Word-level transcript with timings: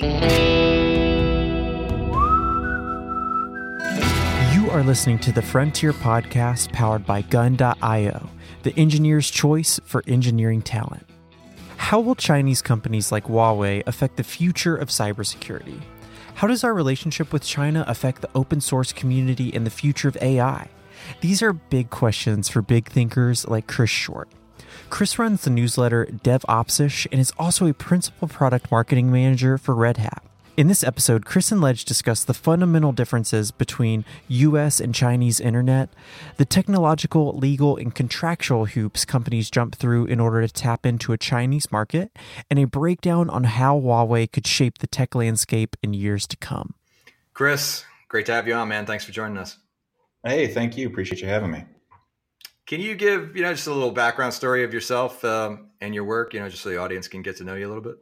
You 0.00 0.06
are 4.70 4.84
listening 4.84 5.18
to 5.20 5.32
the 5.32 5.42
Frontier 5.42 5.92
Podcast 5.92 6.72
powered 6.72 7.04
by 7.04 7.22
Gun.io, 7.22 8.30
the 8.62 8.78
engineer's 8.78 9.28
choice 9.28 9.80
for 9.84 10.04
engineering 10.06 10.62
talent. 10.62 11.04
How 11.78 11.98
will 11.98 12.14
Chinese 12.14 12.62
companies 12.62 13.10
like 13.10 13.24
Huawei 13.24 13.82
affect 13.86 14.16
the 14.18 14.22
future 14.22 14.76
of 14.76 14.90
cybersecurity? 14.90 15.80
How 16.34 16.46
does 16.46 16.62
our 16.62 16.74
relationship 16.74 17.32
with 17.32 17.42
China 17.42 17.84
affect 17.88 18.22
the 18.22 18.30
open 18.36 18.60
source 18.60 18.92
community 18.92 19.52
and 19.52 19.66
the 19.66 19.70
future 19.70 20.06
of 20.06 20.16
AI? 20.22 20.68
These 21.22 21.42
are 21.42 21.52
big 21.52 21.90
questions 21.90 22.48
for 22.48 22.62
big 22.62 22.88
thinkers 22.88 23.48
like 23.48 23.66
Chris 23.66 23.90
Short. 23.90 24.28
Chris 24.90 25.18
runs 25.18 25.42
the 25.42 25.50
newsletter 25.50 26.06
DevOpsish 26.06 27.06
and 27.10 27.20
is 27.20 27.32
also 27.38 27.66
a 27.66 27.74
principal 27.74 28.28
product 28.28 28.70
marketing 28.70 29.10
manager 29.10 29.58
for 29.58 29.74
Red 29.74 29.98
Hat. 29.98 30.22
In 30.58 30.66
this 30.66 30.82
episode, 30.82 31.24
Chris 31.24 31.52
and 31.52 31.60
Ledge 31.60 31.84
discuss 31.84 32.24
the 32.24 32.34
fundamental 32.34 32.90
differences 32.90 33.52
between 33.52 34.04
US 34.26 34.80
and 34.80 34.92
Chinese 34.92 35.38
internet, 35.38 35.88
the 36.36 36.44
technological, 36.44 37.32
legal, 37.38 37.76
and 37.76 37.94
contractual 37.94 38.64
hoops 38.64 39.04
companies 39.04 39.52
jump 39.52 39.76
through 39.76 40.06
in 40.06 40.18
order 40.18 40.44
to 40.44 40.52
tap 40.52 40.84
into 40.84 41.12
a 41.12 41.16
Chinese 41.16 41.70
market, 41.70 42.10
and 42.50 42.58
a 42.58 42.64
breakdown 42.64 43.30
on 43.30 43.44
how 43.44 43.78
Huawei 43.78 44.32
could 44.32 44.48
shape 44.48 44.78
the 44.78 44.88
tech 44.88 45.14
landscape 45.14 45.76
in 45.80 45.94
years 45.94 46.26
to 46.26 46.36
come. 46.36 46.74
Chris, 47.34 47.84
great 48.08 48.26
to 48.26 48.32
have 48.32 48.48
you 48.48 48.54
on, 48.54 48.66
man. 48.66 48.84
Thanks 48.84 49.04
for 49.04 49.12
joining 49.12 49.38
us. 49.38 49.58
Hey, 50.24 50.48
thank 50.48 50.76
you. 50.76 50.88
Appreciate 50.88 51.20
you 51.20 51.28
having 51.28 51.52
me. 51.52 51.66
Can 52.68 52.82
you 52.82 52.94
give 52.94 53.34
you 53.34 53.42
know 53.42 53.54
just 53.54 53.66
a 53.66 53.72
little 53.72 53.90
background 53.90 54.34
story 54.34 54.62
of 54.62 54.74
yourself 54.74 55.24
um, 55.24 55.70
and 55.80 55.94
your 55.94 56.04
work? 56.04 56.34
You 56.34 56.40
know, 56.40 56.50
just 56.50 56.62
so 56.62 56.68
the 56.68 56.76
audience 56.76 57.08
can 57.08 57.22
get 57.22 57.38
to 57.38 57.44
know 57.44 57.54
you 57.54 57.66
a 57.66 57.70
little 57.70 57.82
bit. 57.82 57.96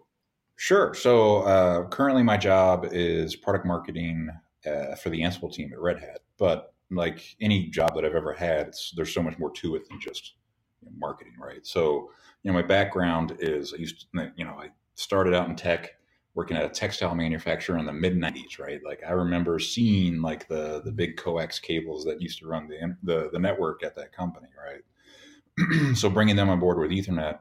Sure. 0.57 0.93
So 0.93 1.43
uh, 1.43 1.87
currently, 1.88 2.24
my 2.24 2.37
job 2.37 2.88
is 2.91 3.37
product 3.37 3.65
marketing 3.65 4.29
uh, 4.66 4.97
for 4.97 5.10
the 5.10 5.21
Ansible 5.21 5.52
team 5.52 5.71
at 5.73 5.80
Red 5.80 6.01
Hat. 6.01 6.18
But 6.37 6.74
like 6.91 7.37
any 7.41 7.68
job 7.68 7.95
that 7.95 8.04
I've 8.04 8.16
ever 8.16 8.32
had, 8.32 8.74
there's 8.96 9.15
so 9.15 9.23
much 9.23 9.38
more 9.38 9.52
to 9.52 9.76
it 9.76 9.88
than 9.88 10.01
just 10.01 10.35
you 10.82 10.91
know, 10.91 10.96
marketing, 10.98 11.35
right? 11.38 11.65
So 11.65 12.10
you 12.43 12.51
know, 12.51 12.52
my 12.52 12.66
background 12.66 13.37
is 13.38 13.73
I 13.73 13.76
used 13.76 14.07
to, 14.13 14.32
you 14.37 14.45
know 14.45 14.59
I 14.59 14.71
started 14.96 15.32
out 15.32 15.48
in 15.48 15.54
tech, 15.54 15.96
working 16.37 16.56
at 16.56 16.65
a 16.65 16.68
textile 16.68 17.15
manufacturer 17.15 17.79
in 17.79 17.87
the 17.87 17.92
mid 17.92 18.15
'90s, 18.15 18.60
right? 18.60 18.80
Like 18.84 19.02
I 19.04 19.12
remember 19.12 19.59
seeing 19.59 20.23
like 20.23 20.46
the 20.46 20.82
the 20.84 20.92
big 20.92 21.16
coax 21.16 21.59
cables 21.59 22.04
that 22.04 22.20
used 22.20 22.38
to 22.40 22.46
run 22.46 22.68
the 22.68 22.96
the, 23.02 23.30
the 23.32 23.38
network 23.38 23.82
at 23.82 23.96
that 23.96 24.12
company, 24.12 24.48
right? 24.62 25.96
so 25.96 26.09
bringing 26.09 26.37
them 26.37 26.51
on 26.51 26.60
board 26.60 26.79
with 26.79 26.90
Ethernet 26.90 27.40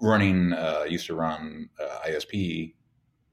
running 0.00 0.52
uh, 0.52 0.84
used 0.88 1.06
to 1.06 1.14
run 1.14 1.68
uh, 1.80 2.08
ISP, 2.08 2.74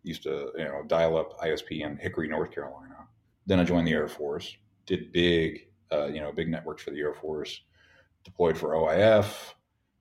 used 0.04 0.24
to 0.24 0.52
you 0.58 0.66
know 0.66 0.84
dial 0.86 1.18
up 1.18 1.40
ISP 1.40 1.82
in 1.82 1.98
Hickory, 1.98 2.28
North 2.28 2.52
Carolina. 2.52 3.08
Then 3.48 3.60
I 3.60 3.64
joined 3.64 3.88
the 3.88 3.94
Air 3.94 4.10
Force, 4.10 4.56
did 4.86 5.12
big 5.14 5.68
uh, 5.92 6.08
you 6.08 6.20
know 6.20 6.34
big 6.34 6.50
networks 6.50 6.84
for 6.84 6.92
the 6.92 7.00
Air 7.00 7.14
Force, 7.14 7.62
deployed 8.26 8.58
for 8.58 8.72
OIF. 8.72 9.54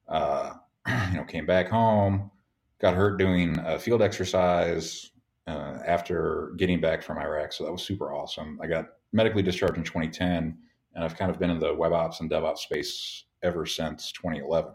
Uh, 0.08 0.54
you 0.88 1.18
know, 1.18 1.24
came 1.24 1.46
back 1.46 1.68
home, 1.68 2.32
got 2.80 2.94
hurt 2.94 3.18
doing 3.18 3.58
a 3.64 3.78
field 3.78 4.02
exercise 4.02 5.10
uh, 5.46 5.78
after 5.86 6.52
getting 6.56 6.80
back 6.80 7.02
from 7.02 7.18
Iraq, 7.18 7.52
so 7.52 7.64
that 7.64 7.72
was 7.72 7.82
super 7.82 8.12
awesome. 8.12 8.58
I 8.62 8.66
got 8.66 8.86
medically 9.12 9.42
discharged 9.42 9.76
in 9.76 9.84
2010, 9.84 10.56
and 10.94 11.04
I've 11.04 11.16
kind 11.16 11.30
of 11.30 11.38
been 11.38 11.50
in 11.50 11.58
the 11.58 11.74
web 11.74 11.92
ops 11.92 12.20
and 12.20 12.30
DevOps 12.30 12.58
space 12.58 13.24
ever 13.42 13.66
since 13.66 14.12
2011. 14.12 14.72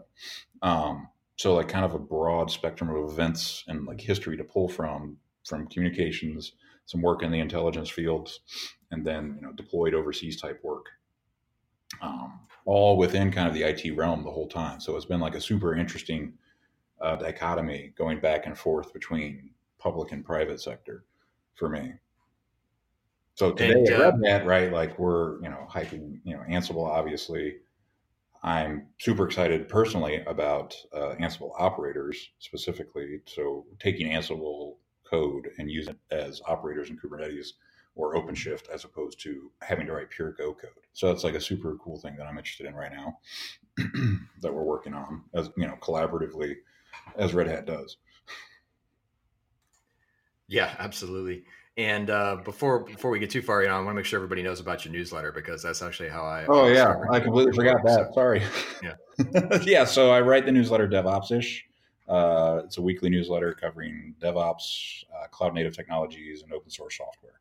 Um, 0.62 1.08
so 1.36 1.54
like 1.54 1.68
kind 1.68 1.84
of 1.84 1.94
a 1.94 1.98
broad 1.98 2.50
spectrum 2.50 2.90
of 2.90 3.10
events 3.10 3.64
and 3.68 3.86
like 3.86 4.00
history 4.00 4.36
to 4.36 4.44
pull 4.44 4.68
from 4.68 5.18
from 5.46 5.68
communications 5.68 6.52
some 6.86 7.02
work 7.02 7.22
in 7.22 7.30
the 7.30 7.38
intelligence 7.38 7.90
fields 7.90 8.40
and 8.90 9.06
then 9.06 9.36
you 9.36 9.46
know 9.46 9.52
deployed 9.52 9.94
overseas 9.94 10.40
type 10.40 10.60
work 10.64 10.86
um, 12.02 12.40
all 12.64 12.96
within 12.96 13.30
kind 13.30 13.46
of 13.46 13.54
the 13.54 13.62
it 13.62 13.96
realm 13.96 14.24
the 14.24 14.30
whole 14.30 14.48
time 14.48 14.80
so 14.80 14.96
it's 14.96 15.04
been 15.04 15.20
like 15.20 15.34
a 15.34 15.40
super 15.40 15.76
interesting 15.76 16.32
uh, 17.00 17.16
dichotomy 17.16 17.92
going 17.96 18.20
back 18.20 18.46
and 18.46 18.56
forth 18.56 18.92
between 18.92 19.50
public 19.78 20.12
and 20.12 20.24
private 20.24 20.60
sector 20.60 21.04
for 21.54 21.68
me 21.68 21.92
so 23.36 23.52
today 23.52 23.72
and, 23.72 23.90
uh, 23.90 24.12
at 24.26 24.46
Red 24.46 24.46
right, 24.46 24.72
like 24.72 24.98
we're 24.98 25.34
you 25.42 25.50
know 25.50 25.66
hiking, 25.68 26.20
you 26.24 26.34
know 26.34 26.42
Ansible 26.48 26.86
obviously, 26.86 27.56
I'm 28.42 28.86
super 28.98 29.26
excited 29.26 29.68
personally 29.68 30.24
about 30.26 30.74
uh, 30.94 31.14
Ansible 31.20 31.50
operators 31.58 32.30
specifically. 32.38 33.20
So 33.26 33.66
taking 33.78 34.10
Ansible 34.10 34.76
code 35.04 35.50
and 35.58 35.70
using 35.70 35.96
it 36.10 36.14
as 36.14 36.40
operators 36.48 36.88
in 36.88 36.98
Kubernetes 36.98 37.48
or 37.94 38.14
OpenShift 38.14 38.70
as 38.70 38.84
opposed 38.84 39.20
to 39.20 39.50
having 39.60 39.86
to 39.86 39.92
write 39.92 40.08
pure 40.08 40.32
Go 40.32 40.54
code. 40.54 40.70
So 40.94 41.08
that's 41.08 41.22
like 41.22 41.34
a 41.34 41.40
super 41.40 41.76
cool 41.76 41.98
thing 42.00 42.16
that 42.16 42.26
I'm 42.26 42.38
interested 42.38 42.66
in 42.66 42.74
right 42.74 42.92
now 42.92 43.18
that 44.40 44.52
we're 44.52 44.62
working 44.62 44.94
on 44.94 45.24
as 45.34 45.50
you 45.58 45.66
know 45.66 45.76
collaboratively 45.82 46.56
as 47.16 47.34
Red 47.34 47.48
Hat 47.48 47.66
does. 47.66 47.96
Yeah, 50.48 50.74
absolutely. 50.78 51.44
And 51.78 52.08
uh, 52.08 52.36
before 52.36 52.80
before 52.80 53.10
we 53.10 53.18
get 53.18 53.30
too 53.30 53.42
far, 53.42 53.62
you 53.62 53.68
know, 53.68 53.74
I 53.74 53.78
want 53.78 53.90
to 53.90 53.94
make 53.94 54.06
sure 54.06 54.16
everybody 54.16 54.42
knows 54.42 54.60
about 54.60 54.84
your 54.84 54.92
newsletter 54.92 55.30
because 55.30 55.62
that's 55.62 55.82
actually 55.82 56.08
how 56.08 56.22
I. 56.22 56.46
Oh 56.46 56.68
yeah, 56.68 56.94
I 57.10 57.20
completely 57.20 57.52
forgot 57.52 57.82
that. 57.84 58.14
Sorry. 58.14 58.42
Yeah. 58.82 59.58
yeah. 59.62 59.84
So 59.84 60.10
I 60.10 60.20
write 60.22 60.46
the 60.46 60.52
newsletter 60.52 60.88
DevOpsish. 60.88 61.60
Uh, 62.08 62.62
it's 62.64 62.78
a 62.78 62.82
weekly 62.82 63.10
newsletter 63.10 63.52
covering 63.52 64.14
DevOps, 64.20 65.04
uh, 65.12 65.26
cloud 65.26 65.52
native 65.52 65.76
technologies, 65.76 66.42
and 66.42 66.52
open 66.52 66.70
source 66.70 66.96
software. 66.96 67.40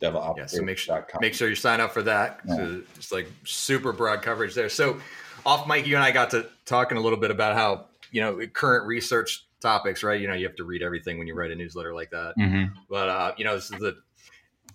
DevOps. 0.00 0.38
Yeah. 0.38 0.46
So 0.46 0.62
make 0.62 0.78
sure 0.78 1.06
make 1.20 1.34
sure 1.34 1.50
you 1.50 1.54
sign 1.54 1.80
up 1.80 1.92
for 1.92 2.02
that. 2.04 2.40
Yeah. 2.46 2.56
So 2.56 2.82
it's 2.96 3.12
like 3.12 3.28
super 3.44 3.92
broad 3.92 4.22
coverage 4.22 4.54
there. 4.54 4.70
So 4.70 4.98
off 5.44 5.66
mic, 5.68 5.86
you 5.86 5.96
and 5.96 6.04
I 6.04 6.10
got 6.10 6.30
to 6.30 6.48
talking 6.64 6.96
a 6.96 7.00
little 7.02 7.18
bit 7.18 7.30
about 7.30 7.54
how 7.54 7.86
you 8.12 8.20
know 8.20 8.46
current 8.46 8.86
research 8.86 9.46
topics, 9.60 10.02
right? 10.02 10.20
You 10.20 10.28
know, 10.28 10.34
you 10.34 10.46
have 10.46 10.56
to 10.56 10.64
read 10.64 10.82
everything 10.82 11.18
when 11.18 11.26
you 11.26 11.34
write 11.34 11.50
a 11.50 11.54
newsletter 11.54 11.94
like 11.94 12.10
that. 12.10 12.34
Mm-hmm. 12.38 12.74
But 12.88 13.08
uh, 13.08 13.32
you 13.36 13.44
know, 13.44 13.56
this 13.56 13.70
is 13.70 13.80
the 13.80 13.96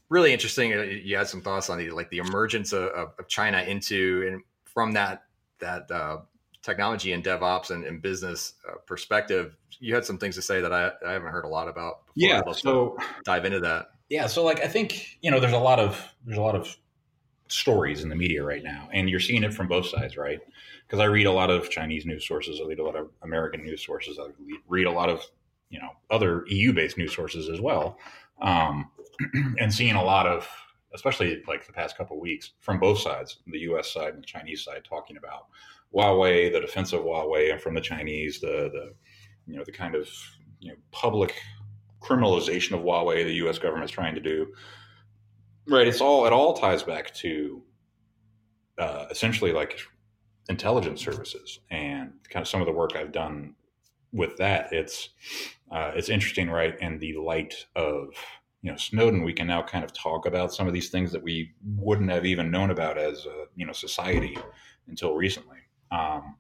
really 0.10 0.34
interesting. 0.34 0.74
Uh, 0.74 0.82
you 0.82 1.16
had 1.16 1.28
some 1.28 1.42
thoughts 1.42 1.70
on 1.70 1.78
the 1.78 1.92
like 1.92 2.10
the 2.10 2.18
emergence 2.18 2.74
of, 2.74 2.90
of 2.90 3.28
China 3.28 3.62
into 3.62 4.26
and 4.28 4.42
from 4.66 4.92
that 4.94 5.24
that 5.60 5.90
uh, 5.92 6.18
technology 6.64 7.14
and 7.14 7.24
DevOps 7.24 7.72
and, 7.72 7.86
and 7.86 8.02
business 8.02 8.54
uh, 8.68 8.78
perspective. 8.86 9.56
You 9.80 9.94
had 9.94 10.06
some 10.06 10.18
things 10.18 10.36
to 10.36 10.42
say 10.42 10.62
that 10.62 10.74
I, 10.74 10.92
I 11.06 11.12
haven't 11.12 11.32
heard 11.32 11.46
a 11.46 11.50
lot 11.50 11.68
about. 11.68 12.08
Before. 12.16 12.30
Yeah, 12.30 12.52
so 12.54 12.98
dive 13.24 13.46
into 13.46 13.60
that. 13.60 13.92
Yeah, 14.10 14.28
so 14.28 14.44
like 14.44 14.62
I 14.62 14.68
think 14.68 15.18
you 15.22 15.32
know, 15.32 15.40
there's 15.40 15.54
a 15.54 15.60
lot 15.60 15.80
of 15.80 16.14
there's 16.26 16.38
a 16.38 16.42
lot 16.42 16.56
of 16.56 16.76
stories 17.48 18.04
in 18.04 18.10
the 18.10 18.16
media 18.16 18.44
right 18.44 18.64
now, 18.64 18.90
and 18.94 19.10
you're 19.10 19.20
seeing 19.20 19.44
it 19.44 19.54
from 19.54 19.68
both 19.68 19.88
sides, 19.88 20.18
right? 20.18 20.40
because 20.88 21.00
I 21.02 21.06
read 21.06 21.26
a 21.26 21.32
lot 21.32 21.50
of 21.50 21.70
Chinese 21.70 22.06
news 22.06 22.26
sources, 22.26 22.62
I 22.62 22.68
read 22.68 22.80
a 22.80 22.84
lot 22.84 22.96
of 22.96 23.10
American 23.24 23.64
news 23.64 23.86
sources, 23.86 24.18
I 24.20 24.28
read 24.68 24.88
a 24.88 24.92
lot 24.92 25.10
of 25.10 25.22
you 25.70 25.80
know 25.80 25.90
other 26.10 26.46
EU 26.48 26.74
based 26.74 26.98
news 26.98 27.14
sources 27.14 27.50
as 27.50 27.60
well, 27.60 27.98
um, 28.42 28.90
and 29.60 29.74
seeing 29.74 29.96
a 29.96 30.04
lot 30.04 30.28
of 30.28 30.48
especially 30.94 31.44
like 31.48 31.68
the 31.68 31.74
past 31.74 31.98
couple 31.98 32.20
weeks 32.20 32.54
from 32.62 32.80
both 32.80 33.00
sides, 33.00 33.40
the 33.48 33.60
U.S. 33.60 33.94
side 33.94 34.14
and 34.14 34.24
the 34.24 34.28
Chinese 34.28 34.64
side, 34.64 34.84
talking 34.88 35.18
about 35.18 35.48
Huawei, 35.94 36.52
the 36.52 36.62
defense 36.62 36.94
of 36.94 37.02
Huawei, 37.02 37.52
and 37.52 37.62
from 37.62 37.76
the 37.76 37.82
Chinese, 37.82 38.40
the 38.40 38.70
the 38.72 38.94
you 39.46 39.58
know 39.58 39.64
the 39.66 39.72
kind 39.72 39.96
of 39.96 40.08
you 40.60 40.72
know 40.72 40.78
public 40.92 41.36
criminalization 42.02 42.72
of 42.72 42.82
Huawei 42.82 43.26
the 43.26 43.34
U.S. 43.36 43.60
government 43.60 43.86
is 43.86 43.92
trying 43.92 44.16
to 44.16 44.22
do. 44.22 44.48
Right, 45.70 45.88
it's 45.88 46.02
all 46.02 46.26
it 46.26 46.34
all 46.34 46.54
ties 46.54 46.84
back 46.84 47.14
to 47.16 47.62
uh, 48.78 49.06
essentially 49.10 49.52
like 49.52 49.80
intelligence 50.50 51.02
services 51.02 51.60
and 51.70 52.14
kind 52.30 52.42
of 52.42 52.48
some 52.48 52.62
of 52.62 52.68
the 52.68 52.74
work 52.74 52.96
I've 52.96 53.12
done 53.12 53.54
with 54.14 54.38
that. 54.38 54.72
It's 54.72 55.10
uh, 55.72 55.92
it's 55.94 56.10
interesting, 56.10 56.50
right? 56.50 56.80
In 56.80 57.00
the 57.00 57.18
light 57.18 57.66
of 57.76 58.10
you 58.62 58.72
know 58.72 58.78
Snowden, 58.78 59.24
we 59.24 59.34
can 59.34 59.48
now 59.48 59.62
kind 59.62 59.84
of 59.84 59.92
talk 59.94 60.26
about 60.26 60.54
some 60.54 60.68
of 60.68 60.74
these 60.74 60.90
things 60.90 61.12
that 61.12 61.22
we 61.22 61.52
wouldn't 61.76 62.12
have 62.12 62.26
even 62.26 62.50
known 62.50 62.72
about 62.72 62.98
as 62.98 63.26
a 63.26 63.46
you 63.56 63.66
know 63.66 63.74
society 63.74 64.38
until 64.88 65.16
recently. 65.16 65.58
Um, 65.92 66.36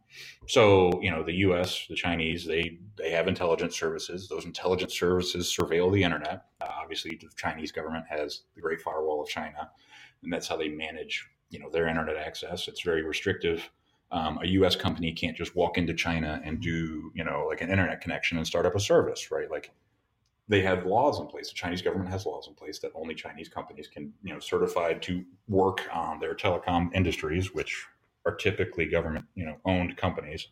so 0.47 1.01
you 1.01 1.11
know 1.11 1.23
the 1.23 1.35
U.S., 1.35 1.85
the 1.89 1.95
Chinese, 1.95 2.45
they 2.45 2.79
they 2.97 3.11
have 3.11 3.27
intelligence 3.27 3.77
services. 3.77 4.27
Those 4.27 4.45
intelligence 4.45 4.97
services 4.97 5.55
surveil 5.57 5.91
the 5.91 6.03
internet. 6.03 6.45
Uh, 6.61 6.67
obviously, 6.81 7.17
the 7.21 7.29
Chinese 7.35 7.71
government 7.71 8.05
has 8.09 8.41
the 8.55 8.61
Great 8.61 8.81
Firewall 8.81 9.21
of 9.21 9.29
China, 9.29 9.69
and 10.23 10.31
that's 10.31 10.47
how 10.47 10.57
they 10.57 10.69
manage 10.69 11.27
you 11.49 11.59
know 11.59 11.69
their 11.69 11.87
internet 11.87 12.17
access. 12.17 12.67
It's 12.67 12.81
very 12.81 13.03
restrictive 13.03 13.69
um, 14.11 14.39
a 14.41 14.47
U.S. 14.47 14.75
company 14.75 15.11
can't 15.11 15.35
just 15.35 15.55
walk 15.55 15.77
into 15.77 15.93
China 15.93 16.41
and 16.43 16.61
do, 16.61 17.11
you 17.13 17.23
know, 17.23 17.45
like 17.47 17.61
an 17.61 17.69
internet 17.69 18.01
connection 18.01 18.37
and 18.37 18.47
start 18.47 18.65
up 18.65 18.75
a 18.75 18.79
service, 18.79 19.31
right? 19.31 19.51
Like 19.51 19.71
they 20.47 20.61
have 20.61 20.85
laws 20.85 21.19
in 21.19 21.27
place. 21.27 21.49
The 21.49 21.55
Chinese 21.55 21.81
government 21.81 22.09
has 22.09 22.25
laws 22.25 22.47
in 22.47 22.53
place 22.53 22.79
that 22.79 22.91
only 22.95 23.15
Chinese 23.15 23.49
companies 23.49 23.87
can, 23.87 24.13
you 24.23 24.33
know, 24.33 24.39
certified 24.39 25.01
to 25.03 25.25
work 25.49 25.81
on 25.91 26.19
their 26.19 26.35
telecom 26.35 26.93
industries, 26.93 27.53
which 27.53 27.85
are 28.25 28.35
typically 28.35 28.85
government, 28.87 29.25
you 29.35 29.45
know, 29.45 29.57
owned 29.65 29.97
companies. 29.97 30.47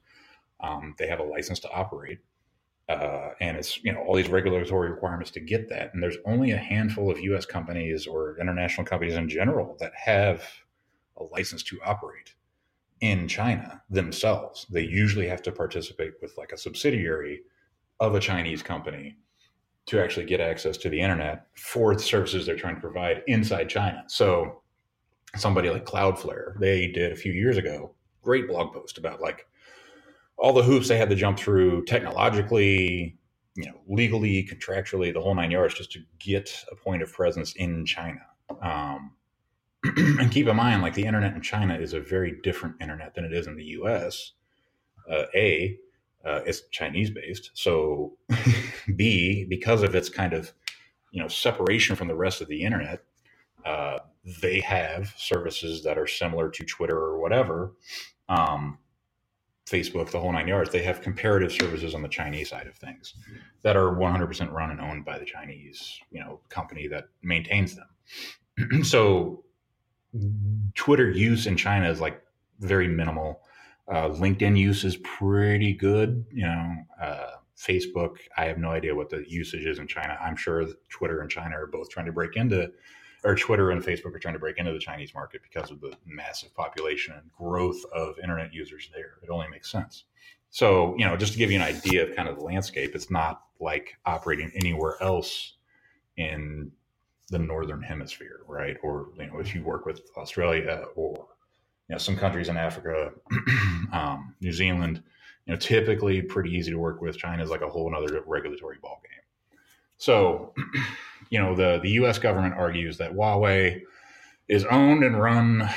Um, 0.62 0.96
they 0.98 1.08
have 1.08 1.20
a 1.20 1.24
license 1.24 1.60
to 1.62 1.72
operate. 1.72 2.20
uh, 2.88 3.32
and 3.40 3.58
it's 3.58 3.84
you 3.84 3.92
know 3.92 4.02
all 4.02 4.16
these 4.16 4.30
regulatory 4.30 4.92
requirements 4.92 5.32
to 5.32 5.40
get 5.40 5.70
that. 5.70 5.94
And 5.94 6.04
there's 6.04 6.18
only 6.26 6.52
a 6.52 6.58
handful 6.58 7.10
of 7.10 7.20
U.S. 7.20 7.46
companies 7.46 8.06
or 8.06 8.38
international 8.40 8.86
companies 8.86 9.16
in 9.16 9.28
general 9.28 9.76
that 9.80 9.94
have 9.96 10.44
a 11.18 11.24
license 11.24 11.64
to 11.64 11.80
operate 11.84 12.36
in 13.02 13.28
China 13.28 13.82
themselves. 13.90 14.66
They 14.70 14.84
usually 14.84 15.28
have 15.28 15.42
to 15.44 15.52
participate 15.52 16.14
with 16.22 16.38
like 16.38 16.52
a 16.52 16.58
subsidiary 16.58 17.42
of 18.00 18.16
a 18.16 18.20
Chinese 18.20 18.62
company 18.64 19.18
to 19.88 20.00
actually 20.02 20.26
get 20.26 20.42
access 20.42 20.78
to 20.78 20.90
the 20.90 21.02
internet 21.02 21.48
for 21.56 21.96
the 21.96 22.02
services 22.02 22.46
they're 22.46 22.56
trying 22.56 22.76
to 22.76 22.82
provide 22.82 23.24
inside 23.28 23.70
China. 23.70 24.04
So 24.08 24.62
somebody 25.38 25.70
like 25.70 25.86
Cloudflare, 25.86 26.58
they 26.60 26.88
did 26.88 27.12
a 27.12 27.16
few 27.16 27.32
years 27.32 27.58
ago, 27.58 27.94
great 28.22 28.48
blog 28.48 28.74
post 28.74 28.98
about 28.98 29.22
like 29.22 29.48
all 30.38 30.54
the 30.54 30.64
hoops 30.64 30.88
they 30.88 30.98
had 30.98 31.10
to 31.10 31.16
jump 31.16 31.40
through 31.40 31.86
technologically, 31.86 33.18
you 33.56 33.66
know, 33.66 33.80
legally, 33.88 34.48
contractually, 34.48 35.14
the 35.14 35.22
whole 35.22 35.36
nine 35.36 35.52
yards 35.52 35.74
just 35.74 35.92
to 35.94 36.00
get 36.20 36.64
a 36.72 36.76
point 36.76 37.02
of 37.02 37.12
presence 37.12 37.54
in 37.56 37.86
China. 37.86 38.22
Um, 38.62 39.14
and 39.98 40.32
keep 40.32 40.48
in 40.48 40.56
mind, 40.56 40.82
like 40.82 40.94
the 40.94 41.06
internet 41.06 41.36
in 41.36 41.42
China 41.42 41.76
is 41.76 41.94
a 41.94 42.00
very 42.00 42.40
different 42.44 42.76
internet 42.82 43.16
than 43.16 43.24
it 43.24 43.34
is 43.34 43.48
in 43.48 43.56
the 43.56 43.64
US. 43.64 44.34
Uh, 45.10 45.26
a, 45.36 45.78
uh, 46.26 46.42
it's 46.46 46.64
Chinese 46.72 47.12
based. 47.12 47.52
So, 47.54 48.18
B, 48.96 49.46
because 49.46 49.84
of 49.84 49.96
its 49.96 50.10
kind 50.10 50.34
of 50.34 50.52
you 51.12 51.22
know 51.22 51.28
separation 51.28 51.96
from 51.96 52.08
the 52.08 52.16
rest 52.16 52.42
of 52.42 52.48
the 52.48 52.64
internet, 52.64 53.04
uh, 53.64 54.00
they 54.42 54.60
have 54.62 55.14
services 55.18 55.84
that 55.84 55.98
are 55.98 56.08
similar 56.08 56.50
to 56.50 56.64
Twitter 56.64 56.98
or 56.98 57.20
whatever, 57.20 57.74
um, 58.30 58.80
Facebook, 59.68 60.12
the 60.12 60.20
whole 60.20 60.32
nine 60.32 60.48
yards. 60.48 60.72
They 60.72 60.84
have 60.84 61.02
comparative 61.02 61.52
services 61.52 61.96
on 61.96 62.02
the 62.02 62.08
Chinese 62.08 62.50
side 62.50 62.68
of 62.68 62.76
things 62.76 63.16
that 63.64 63.76
are 63.76 63.96
100% 63.96 64.52
run 64.52 64.72
and 64.72 64.80
owned 64.80 65.06
by 65.06 65.18
the 65.18 65.26
Chinese 65.26 66.00
you 66.12 66.20
know 66.20 66.40
company 66.50 66.88
that 66.88 67.06
maintains 67.24 67.76
them. 67.76 68.84
so, 68.84 69.44
Twitter 70.76 71.10
use 71.10 71.48
in 71.48 71.58
China 71.58 71.90
is 71.90 72.00
like 72.00 72.22
very 72.60 72.88
minimal 72.88 73.42
uh, 73.88 74.10
LinkedIn 74.10 74.58
use 74.58 74.84
is 74.84 74.98
pretty 74.98 75.74
good. 75.74 76.26
You 76.32 76.46
know, 76.46 76.76
uh, 77.02 77.32
Facebook, 77.58 78.18
I 78.38 78.46
have 78.46 78.58
no 78.58 78.70
idea 78.70 78.96
what 78.96 79.10
the 79.10 79.24
usage 79.28 79.66
is 79.66 79.80
in 79.80 79.88
China. 79.88 80.18
I'm 80.22 80.36
sure 80.36 80.66
Twitter 80.90 81.22
and 81.22 81.30
China 81.30 81.56
are 81.60 81.68
both 81.68 81.90
trying 81.90 82.08
to 82.08 82.12
break 82.12 82.36
into, 82.36 82.72
or 83.26 83.36
Twitter 83.36 83.72
and 83.72 83.84
Facebook 83.84 84.14
are 84.14 84.20
trying 84.20 84.36
to 84.36 84.40
break 84.40 84.58
into 84.58 84.72
the 84.72 84.80
Chinese 84.80 85.14
market 85.14 85.42
because 85.42 85.72
of 85.72 85.82
the 85.82 85.94
massive 86.06 86.54
population 86.54 87.14
and 87.16 87.32
growth 87.32 87.84
of 87.94 88.20
internet 88.20 88.54
users 88.54 88.90
there. 88.94 89.16
It 89.24 89.30
only 89.30 89.48
makes 89.50 89.72
sense. 89.72 90.06
So, 90.52 90.96
you 90.98 91.06
know, 91.06 91.18
just 91.18 91.34
to 91.34 91.38
give 91.38 91.52
you 91.52 91.58
an 91.58 91.64
idea 91.64 92.08
of 92.08 92.16
kind 92.16 92.30
of 92.30 92.38
the 92.38 92.44
landscape, 92.44 92.96
it's 92.96 93.10
not 93.10 93.42
like 93.60 93.98
operating 94.06 94.52
anywhere 94.56 94.96
else 95.02 95.54
in 96.18 96.72
the 97.30 97.40
northern 97.40 97.82
hemisphere, 97.82 98.42
right? 98.48 98.78
Or, 98.84 99.10
you 99.18 99.26
know, 99.26 99.40
if 99.40 99.56
you 99.56 99.64
work 99.64 99.86
with 99.86 100.02
Australia 100.16 100.86
or 100.96 101.28
you 101.90 101.96
know, 101.96 101.98
some 101.98 102.16
countries 102.16 102.48
in 102.48 102.58
Africa, 102.58 103.12
um, 103.92 104.36
New 104.40 104.54
Zealand, 104.54 105.02
you 105.46 105.54
know, 105.54 105.60
typically 105.60 106.22
pretty 106.22 106.52
easy 106.52 106.72
to 106.72 106.78
work 106.78 107.02
with. 107.02 107.18
China 107.18 107.44
is 107.44 107.50
like 107.50 107.62
a 107.62 107.70
whole 107.70 107.94
other 107.96 108.22
regulatory 108.26 108.78
ballgame. 108.78 109.26
So, 109.98 110.54
you 111.36 111.42
know, 111.42 111.54
the, 111.54 111.82
the 111.84 111.90
US 112.02 112.18
government 112.18 112.54
argues 112.54 112.98
that 113.00 113.12
Huawei 113.12 113.82
is 114.48 114.64
owned 114.64 115.04
and 115.04 115.20
run 115.20 115.70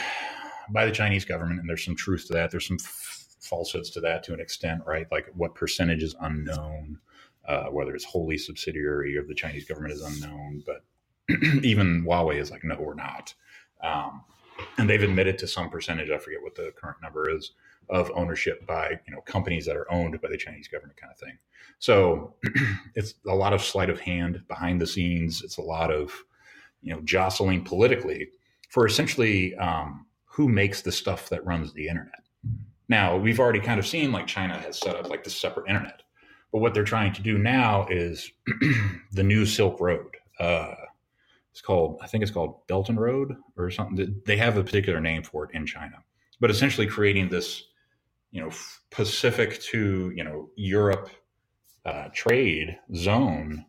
by 0.70 0.86
the 0.86 0.92
Chinese 0.92 1.24
government. 1.24 1.58
And 1.58 1.68
there's 1.68 1.84
some 1.84 1.96
truth 1.96 2.28
to 2.28 2.34
that. 2.34 2.52
There's 2.52 2.68
some 2.68 2.78
f- 2.80 3.26
falsehoods 3.40 3.90
to 3.90 4.00
that 4.02 4.22
to 4.22 4.34
an 4.34 4.38
extent, 4.38 4.82
right? 4.86 5.08
Like 5.10 5.26
what 5.34 5.56
percentage 5.56 6.04
is 6.04 6.14
unknown, 6.20 7.00
uh, 7.48 7.64
whether 7.70 7.92
it's 7.92 8.04
wholly 8.04 8.38
subsidiary 8.38 9.16
of 9.16 9.26
the 9.26 9.34
Chinese 9.34 9.64
government 9.64 9.94
is 9.94 10.02
unknown. 10.02 10.62
But 10.64 10.84
even 11.64 12.04
Huawei 12.04 12.36
is 12.36 12.52
like, 12.52 12.62
no, 12.62 12.76
we're 12.78 12.94
not. 12.94 13.34
Um, 13.82 14.22
and 14.76 14.88
they've 14.88 15.02
admitted 15.02 15.38
to 15.38 15.46
some 15.46 15.70
percentage 15.70 16.10
i 16.10 16.18
forget 16.18 16.42
what 16.42 16.54
the 16.56 16.72
current 16.76 16.98
number 17.02 17.30
is 17.30 17.52
of 17.90 18.10
ownership 18.14 18.66
by 18.66 18.90
you 19.06 19.14
know 19.14 19.20
companies 19.22 19.66
that 19.66 19.76
are 19.76 19.90
owned 19.92 20.20
by 20.20 20.28
the 20.28 20.36
chinese 20.36 20.68
government 20.68 20.98
kind 21.00 21.12
of 21.12 21.18
thing. 21.18 21.38
So 21.78 22.34
it's 22.94 23.14
a 23.26 23.34
lot 23.34 23.52
of 23.52 23.62
sleight 23.62 23.90
of 23.90 24.00
hand 24.00 24.42
behind 24.48 24.80
the 24.80 24.86
scenes. 24.86 25.42
It's 25.42 25.58
a 25.58 25.62
lot 25.62 25.92
of 25.92 26.12
you 26.82 26.92
know 26.92 27.00
jostling 27.02 27.64
politically 27.64 28.28
for 28.70 28.86
essentially 28.86 29.54
um, 29.56 30.06
who 30.24 30.48
makes 30.48 30.82
the 30.82 30.92
stuff 30.92 31.28
that 31.30 31.44
runs 31.44 31.72
the 31.72 31.88
internet. 31.88 32.22
Now 32.88 33.16
we've 33.16 33.40
already 33.40 33.60
kind 33.60 33.78
of 33.78 33.86
seen 33.86 34.12
like 34.12 34.26
china 34.26 34.54
has 34.58 34.78
set 34.78 34.96
up 34.96 35.08
like 35.08 35.24
this 35.24 35.36
separate 35.36 35.68
internet 35.68 36.02
but 36.52 36.60
what 36.60 36.72
they're 36.72 36.84
trying 36.84 37.12
to 37.12 37.20
do 37.20 37.36
now 37.36 37.86
is 37.90 38.32
the 39.12 39.22
new 39.22 39.44
silk 39.44 39.78
road 39.80 40.16
uh, 40.40 40.74
it's 41.58 41.60
called, 41.66 41.98
I 42.00 42.06
think 42.06 42.22
it's 42.22 42.30
called 42.30 42.64
Belt 42.68 42.88
and 42.88 43.00
Road 43.00 43.36
or 43.56 43.68
something. 43.68 44.22
They 44.24 44.36
have 44.36 44.56
a 44.56 44.62
particular 44.62 45.00
name 45.00 45.24
for 45.24 45.44
it 45.44 45.50
in 45.54 45.66
China, 45.66 45.96
but 46.38 46.52
essentially 46.52 46.86
creating 46.86 47.30
this, 47.30 47.64
you 48.30 48.40
know, 48.40 48.50
Pacific 48.90 49.60
to 49.62 50.10
you 50.14 50.24
know 50.24 50.50
Europe 50.56 51.10
uh, 51.84 52.08
trade 52.12 52.78
zone 52.94 53.64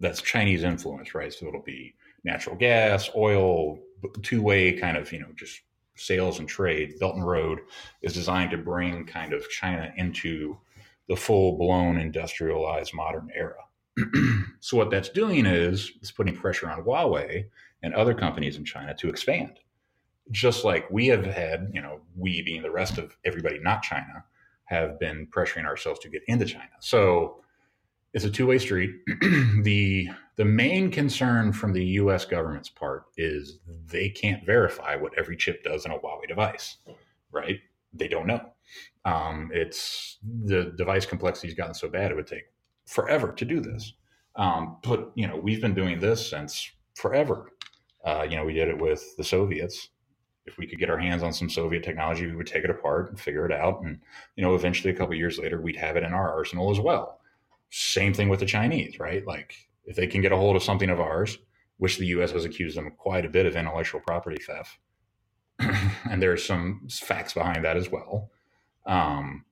that's 0.00 0.20
Chinese 0.20 0.64
influence, 0.64 1.14
right? 1.14 1.32
So 1.32 1.46
it'll 1.46 1.62
be 1.62 1.94
natural 2.24 2.56
gas, 2.56 3.10
oil, 3.16 3.78
two 4.22 4.42
way 4.42 4.72
kind 4.72 4.96
of 4.96 5.12
you 5.12 5.20
know 5.20 5.28
just 5.36 5.60
sales 5.96 6.38
and 6.38 6.48
trade. 6.48 6.98
Belt 6.98 7.16
and 7.16 7.26
Road 7.26 7.60
is 8.02 8.14
designed 8.14 8.50
to 8.50 8.58
bring 8.58 9.06
kind 9.06 9.32
of 9.32 9.48
China 9.48 9.92
into 9.96 10.56
the 11.08 11.16
full 11.16 11.58
blown 11.58 11.98
industrialized 11.98 12.94
modern 12.94 13.28
era. 13.34 13.56
so 14.60 14.76
what 14.76 14.90
that's 14.90 15.10
doing 15.10 15.44
is 15.44 15.92
it's 16.00 16.10
putting 16.10 16.34
pressure 16.34 16.70
on 16.70 16.82
Huawei 16.82 17.44
and 17.82 17.94
other 17.94 18.14
companies 18.14 18.56
in 18.56 18.64
China 18.64 18.94
to 18.94 19.08
expand. 19.08 19.58
Just 20.32 20.64
like 20.64 20.90
we 20.90 21.06
have 21.06 21.24
had, 21.24 21.70
you 21.72 21.80
know, 21.80 22.00
we 22.16 22.42
being 22.42 22.62
the 22.62 22.70
rest 22.70 22.98
of 22.98 23.16
everybody 23.24 23.60
not 23.60 23.82
China, 23.82 24.24
have 24.64 24.98
been 24.98 25.26
pressuring 25.26 25.66
ourselves 25.66 26.00
to 26.00 26.08
get 26.08 26.22
into 26.26 26.46
China. 26.46 26.70
So 26.80 27.42
it's 28.14 28.24
a 28.24 28.30
two-way 28.30 28.58
street. 28.58 28.90
the 29.62 30.08
the 30.36 30.44
main 30.44 30.90
concern 30.90 31.52
from 31.52 31.72
the 31.72 31.84
US 31.84 32.24
government's 32.24 32.70
part 32.70 33.04
is 33.16 33.58
they 33.86 34.08
can't 34.08 34.44
verify 34.44 34.96
what 34.96 35.16
every 35.18 35.36
chip 35.36 35.62
does 35.62 35.84
in 35.84 35.92
a 35.92 35.98
Huawei 35.98 36.26
device, 36.26 36.78
right? 37.30 37.60
They 37.92 38.08
don't 38.08 38.26
know. 38.26 38.40
Um, 39.04 39.50
it's 39.52 40.18
the 40.22 40.72
device 40.76 41.04
complexity 41.04 41.48
has 41.48 41.54
gotten 41.54 41.74
so 41.74 41.88
bad 41.88 42.10
it 42.10 42.14
would 42.14 42.26
take 42.26 42.46
forever 42.86 43.32
to 43.32 43.44
do 43.44 43.60
this. 43.60 43.92
Um, 44.36 44.78
but 44.82 45.12
you 45.14 45.26
know, 45.26 45.36
we've 45.36 45.60
been 45.60 45.74
doing 45.74 46.00
this 46.00 46.30
since 46.30 46.70
forever. 46.94 47.50
Uh, 48.04 48.26
you 48.28 48.36
know, 48.36 48.44
we 48.44 48.54
did 48.54 48.68
it 48.68 48.78
with 48.78 49.16
the 49.16 49.24
Soviets. 49.24 49.88
If 50.44 50.58
we 50.58 50.66
could 50.66 50.78
get 50.78 50.90
our 50.90 50.98
hands 50.98 51.22
on 51.22 51.32
some 51.32 51.48
Soviet 51.48 51.84
technology, 51.84 52.26
we 52.26 52.34
would 52.34 52.46
take 52.46 52.64
it 52.64 52.70
apart 52.70 53.10
and 53.10 53.20
figure 53.20 53.46
it 53.46 53.52
out. 53.52 53.82
And 53.82 54.00
you 54.36 54.42
know, 54.42 54.54
eventually, 54.54 54.92
a 54.92 54.96
couple 54.96 55.14
years 55.14 55.38
later, 55.38 55.60
we'd 55.60 55.76
have 55.76 55.96
it 55.96 56.02
in 56.02 56.12
our 56.12 56.32
arsenal 56.32 56.70
as 56.70 56.80
well. 56.80 57.20
Same 57.70 58.12
thing 58.12 58.28
with 58.28 58.40
the 58.40 58.46
Chinese, 58.46 58.98
right? 58.98 59.26
Like, 59.26 59.54
if 59.84 59.96
they 59.96 60.06
can 60.06 60.20
get 60.20 60.32
a 60.32 60.36
hold 60.36 60.56
of 60.56 60.62
something 60.62 60.90
of 60.90 61.00
ours, 61.00 61.38
which 61.78 61.98
the 61.98 62.06
U.S. 62.06 62.32
has 62.32 62.44
accused 62.44 62.76
them 62.76 62.90
quite 62.98 63.24
a 63.24 63.30
bit 63.30 63.46
of 63.46 63.56
intellectual 63.56 64.00
property 64.00 64.42
theft, 64.42 64.78
and 66.10 66.20
there's 66.20 66.44
some 66.44 66.86
facts 66.90 67.34
behind 67.34 67.64
that 67.64 67.76
as 67.76 67.90
well. 67.90 68.30
Um, 68.86 69.44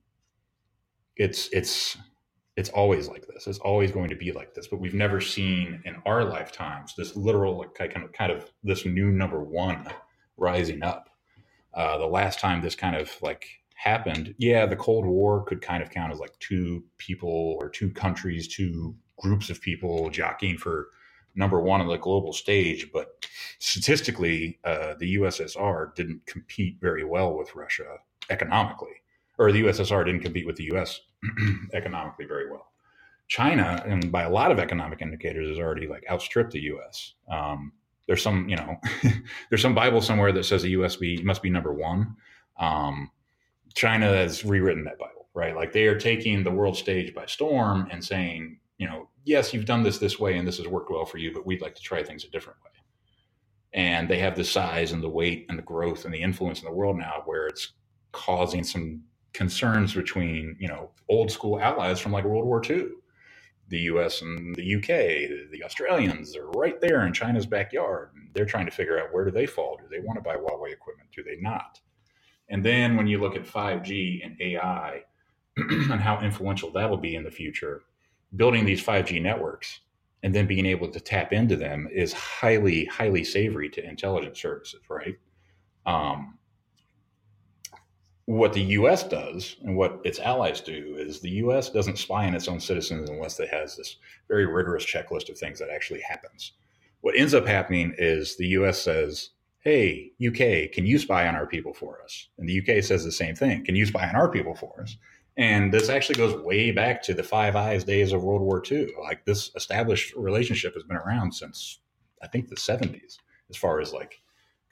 it's 1.15 1.49
it's 1.51 1.97
it's 2.57 2.69
always 2.69 3.07
like 3.07 3.25
this. 3.27 3.47
It's 3.47 3.59
always 3.59 3.91
going 3.91 4.09
to 4.09 4.15
be 4.15 4.31
like 4.31 4.53
this. 4.53 4.67
But 4.67 4.79
we've 4.79 4.93
never 4.93 5.21
seen 5.21 5.81
in 5.85 5.95
our 6.05 6.25
lifetimes 6.25 6.93
this 6.95 7.15
literal 7.15 7.57
like 7.57 7.73
kind 7.75 8.05
of 8.05 8.11
kind 8.11 8.31
of 8.31 8.51
this 8.63 8.85
new 8.85 9.11
number 9.11 9.43
one 9.43 9.87
rising 10.41 10.83
up. 10.83 11.09
Uh, 11.73 11.97
the 11.97 12.07
last 12.07 12.39
time 12.39 12.61
this 12.61 12.75
kind 12.75 12.95
of 12.95 13.09
like 13.21 13.45
happened, 13.75 14.35
yeah, 14.37 14.65
the 14.65 14.75
Cold 14.75 15.05
War 15.05 15.43
could 15.45 15.61
kind 15.61 15.81
of 15.81 15.89
count 15.89 16.11
as 16.11 16.19
like 16.19 16.37
two 16.39 16.83
people 16.97 17.57
or 17.61 17.69
two 17.69 17.91
countries, 17.91 18.47
two 18.47 18.95
groups 19.17 19.49
of 19.49 19.61
people 19.61 20.09
jockeying 20.09 20.57
for 20.57 20.89
number 21.35 21.61
one 21.61 21.79
on 21.79 21.87
the 21.87 21.97
global 21.97 22.33
stage. 22.33 22.91
But 22.91 23.25
statistically, 23.59 24.59
uh, 24.65 24.95
the 24.99 25.15
USSR 25.15 25.95
didn't 25.95 26.25
compete 26.25 26.77
very 26.81 27.05
well 27.05 27.37
with 27.37 27.55
Russia 27.55 27.97
economically, 28.29 29.01
or 29.37 29.51
the 29.51 29.63
USSR 29.63 30.05
didn't 30.05 30.21
compete 30.21 30.45
with 30.47 30.57
the 30.57 30.69
US 30.73 30.99
economically 31.73 32.25
very 32.25 32.51
well. 32.51 32.67
China, 33.27 33.81
and 33.87 34.11
by 34.11 34.23
a 34.23 34.29
lot 34.29 34.51
of 34.51 34.59
economic 34.59 35.01
indicators, 35.01 35.47
has 35.47 35.57
already 35.57 35.87
like 35.87 36.03
outstripped 36.11 36.51
the 36.51 36.59
U.S. 36.63 37.13
Um, 37.31 37.71
there's 38.11 38.21
some, 38.21 38.49
you 38.49 38.57
know, 38.57 38.75
there's 39.49 39.61
some 39.61 39.73
Bible 39.73 40.01
somewhere 40.01 40.33
that 40.33 40.43
says 40.43 40.63
the 40.63 40.73
usb 40.73 41.23
must 41.23 41.41
be 41.41 41.49
number 41.49 41.71
one. 41.71 42.17
Um, 42.59 43.09
China 43.73 44.07
has 44.07 44.43
rewritten 44.43 44.83
that 44.83 44.99
Bible, 44.99 45.29
right? 45.33 45.55
Like 45.55 45.71
they 45.71 45.85
are 45.87 45.97
taking 45.97 46.43
the 46.43 46.51
world 46.51 46.75
stage 46.75 47.15
by 47.15 47.25
storm 47.25 47.87
and 47.89 48.03
saying, 48.03 48.59
you 48.77 48.85
know, 48.85 49.07
yes, 49.23 49.53
you've 49.53 49.63
done 49.63 49.81
this 49.81 49.97
this 49.97 50.19
way 50.19 50.37
and 50.37 50.45
this 50.45 50.57
has 50.57 50.67
worked 50.67 50.91
well 50.91 51.05
for 51.05 51.19
you, 51.19 51.33
but 51.33 51.45
we'd 51.45 51.61
like 51.61 51.73
to 51.73 51.81
try 51.81 52.03
things 52.03 52.25
a 52.25 52.29
different 52.29 52.59
way. 52.65 52.71
And 53.71 54.09
they 54.09 54.19
have 54.19 54.35
the 54.35 54.43
size 54.43 54.91
and 54.91 55.01
the 55.01 55.07
weight 55.07 55.45
and 55.47 55.57
the 55.57 55.63
growth 55.63 56.03
and 56.03 56.13
the 56.13 56.21
influence 56.21 56.59
in 56.59 56.65
the 56.65 56.75
world 56.75 56.97
now 56.97 57.21
where 57.23 57.47
it's 57.47 57.71
causing 58.11 58.65
some 58.65 59.03
concerns 59.31 59.93
between 59.93 60.57
you 60.59 60.67
know 60.67 60.91
old 61.07 61.31
school 61.31 61.61
allies 61.61 62.01
from 62.01 62.11
like 62.11 62.25
World 62.25 62.43
War 62.43 62.61
II. 62.69 62.89
The 63.71 63.79
US 63.79 64.21
and 64.21 64.53
the 64.55 64.75
UK, 64.75 65.49
the 65.51 65.63
Australians 65.63 66.35
are 66.35 66.49
right 66.51 66.79
there 66.79 67.05
in 67.07 67.13
China's 67.13 67.45
backyard. 67.45 68.09
They're 68.33 68.45
trying 68.45 68.65
to 68.65 68.71
figure 68.71 68.99
out 68.99 69.13
where 69.13 69.25
do 69.25 69.31
they 69.31 69.45
fall? 69.45 69.77
Do 69.77 69.87
they 69.89 70.01
want 70.01 70.17
to 70.17 70.21
buy 70.21 70.35
Huawei 70.35 70.73
equipment? 70.73 71.09
Do 71.15 71.23
they 71.23 71.37
not? 71.37 71.79
And 72.49 72.63
then 72.63 72.97
when 72.97 73.07
you 73.07 73.19
look 73.19 73.35
at 73.35 73.45
5G 73.45 74.25
and 74.25 74.39
AI 74.41 75.03
and 75.57 76.01
how 76.01 76.19
influential 76.19 76.69
that'll 76.71 76.97
be 76.97 77.15
in 77.15 77.23
the 77.23 77.31
future, 77.31 77.83
building 78.35 78.65
these 78.65 78.83
5G 78.83 79.21
networks 79.21 79.79
and 80.21 80.35
then 80.35 80.47
being 80.47 80.65
able 80.65 80.89
to 80.89 80.99
tap 80.99 81.31
into 81.31 81.55
them 81.55 81.87
is 81.91 82.11
highly, 82.11 82.85
highly 82.85 83.23
savory 83.23 83.69
to 83.69 83.83
intelligence 83.87 84.39
services, 84.39 84.81
right? 84.89 85.15
Um, 85.85 86.37
what 88.37 88.53
the 88.53 88.61
U.S. 88.61 89.03
does 89.03 89.55
and 89.63 89.75
what 89.75 89.99
its 90.03 90.19
allies 90.19 90.61
do 90.61 90.95
is 90.97 91.19
the 91.19 91.29
U.S. 91.29 91.69
doesn't 91.69 91.97
spy 91.97 92.27
on 92.27 92.35
its 92.35 92.47
own 92.47 92.59
citizens 92.59 93.09
unless 93.09 93.39
it 93.39 93.49
has 93.49 93.75
this 93.75 93.97
very 94.27 94.45
rigorous 94.45 94.85
checklist 94.85 95.29
of 95.29 95.37
things 95.37 95.59
that 95.59 95.69
actually 95.69 96.01
happens. 96.01 96.53
What 97.01 97.17
ends 97.17 97.33
up 97.33 97.45
happening 97.45 97.93
is 97.97 98.37
the 98.37 98.47
U.S. 98.47 98.81
says, 98.81 99.31
"Hey, 99.59 100.11
UK, 100.25 100.71
can 100.71 100.85
you 100.85 100.99
spy 100.99 101.27
on 101.27 101.35
our 101.35 101.47
people 101.47 101.73
for 101.73 102.01
us?" 102.03 102.29
And 102.37 102.47
the 102.47 102.59
UK 102.59 102.83
says 102.83 103.03
the 103.03 103.11
same 103.11 103.35
thing: 103.35 103.65
"Can 103.65 103.75
you 103.75 103.85
spy 103.85 104.07
on 104.07 104.15
our 104.15 104.29
people 104.29 104.55
for 104.55 104.81
us?" 104.81 104.97
And 105.37 105.73
this 105.73 105.89
actually 105.89 106.15
goes 106.15 106.41
way 106.43 106.71
back 106.71 107.01
to 107.03 107.13
the 107.13 107.23
Five 107.23 107.55
Eyes 107.55 107.83
days 107.83 108.13
of 108.13 108.23
World 108.23 108.41
War 108.41 108.61
II. 108.69 108.93
Like 109.01 109.25
this 109.25 109.51
established 109.55 110.13
relationship 110.15 110.73
has 110.75 110.83
been 110.83 110.97
around 110.97 111.33
since 111.33 111.79
I 112.21 112.27
think 112.27 112.47
the 112.47 112.55
70s, 112.55 113.17
as 113.49 113.57
far 113.57 113.81
as 113.81 113.93
like 113.93 114.20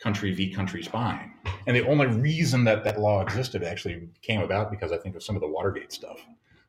country 0.02 0.34
v 0.34 0.54
country 0.54 0.82
spying. 0.84 1.34
And 1.68 1.76
the 1.76 1.86
only 1.86 2.08
reason 2.08 2.64
that 2.64 2.84
that 2.84 3.00
law 3.00 3.22
existed 3.22 3.64
actually 3.64 4.10
came 4.22 4.42
about 4.42 4.72
because 4.72 4.92
I 4.92 4.98
think 4.98 5.16
of 5.16 5.24
some 5.24 5.36
of 5.36 5.42
the 5.42 5.48
Watergate 5.48 5.92
stuff. 5.92 6.20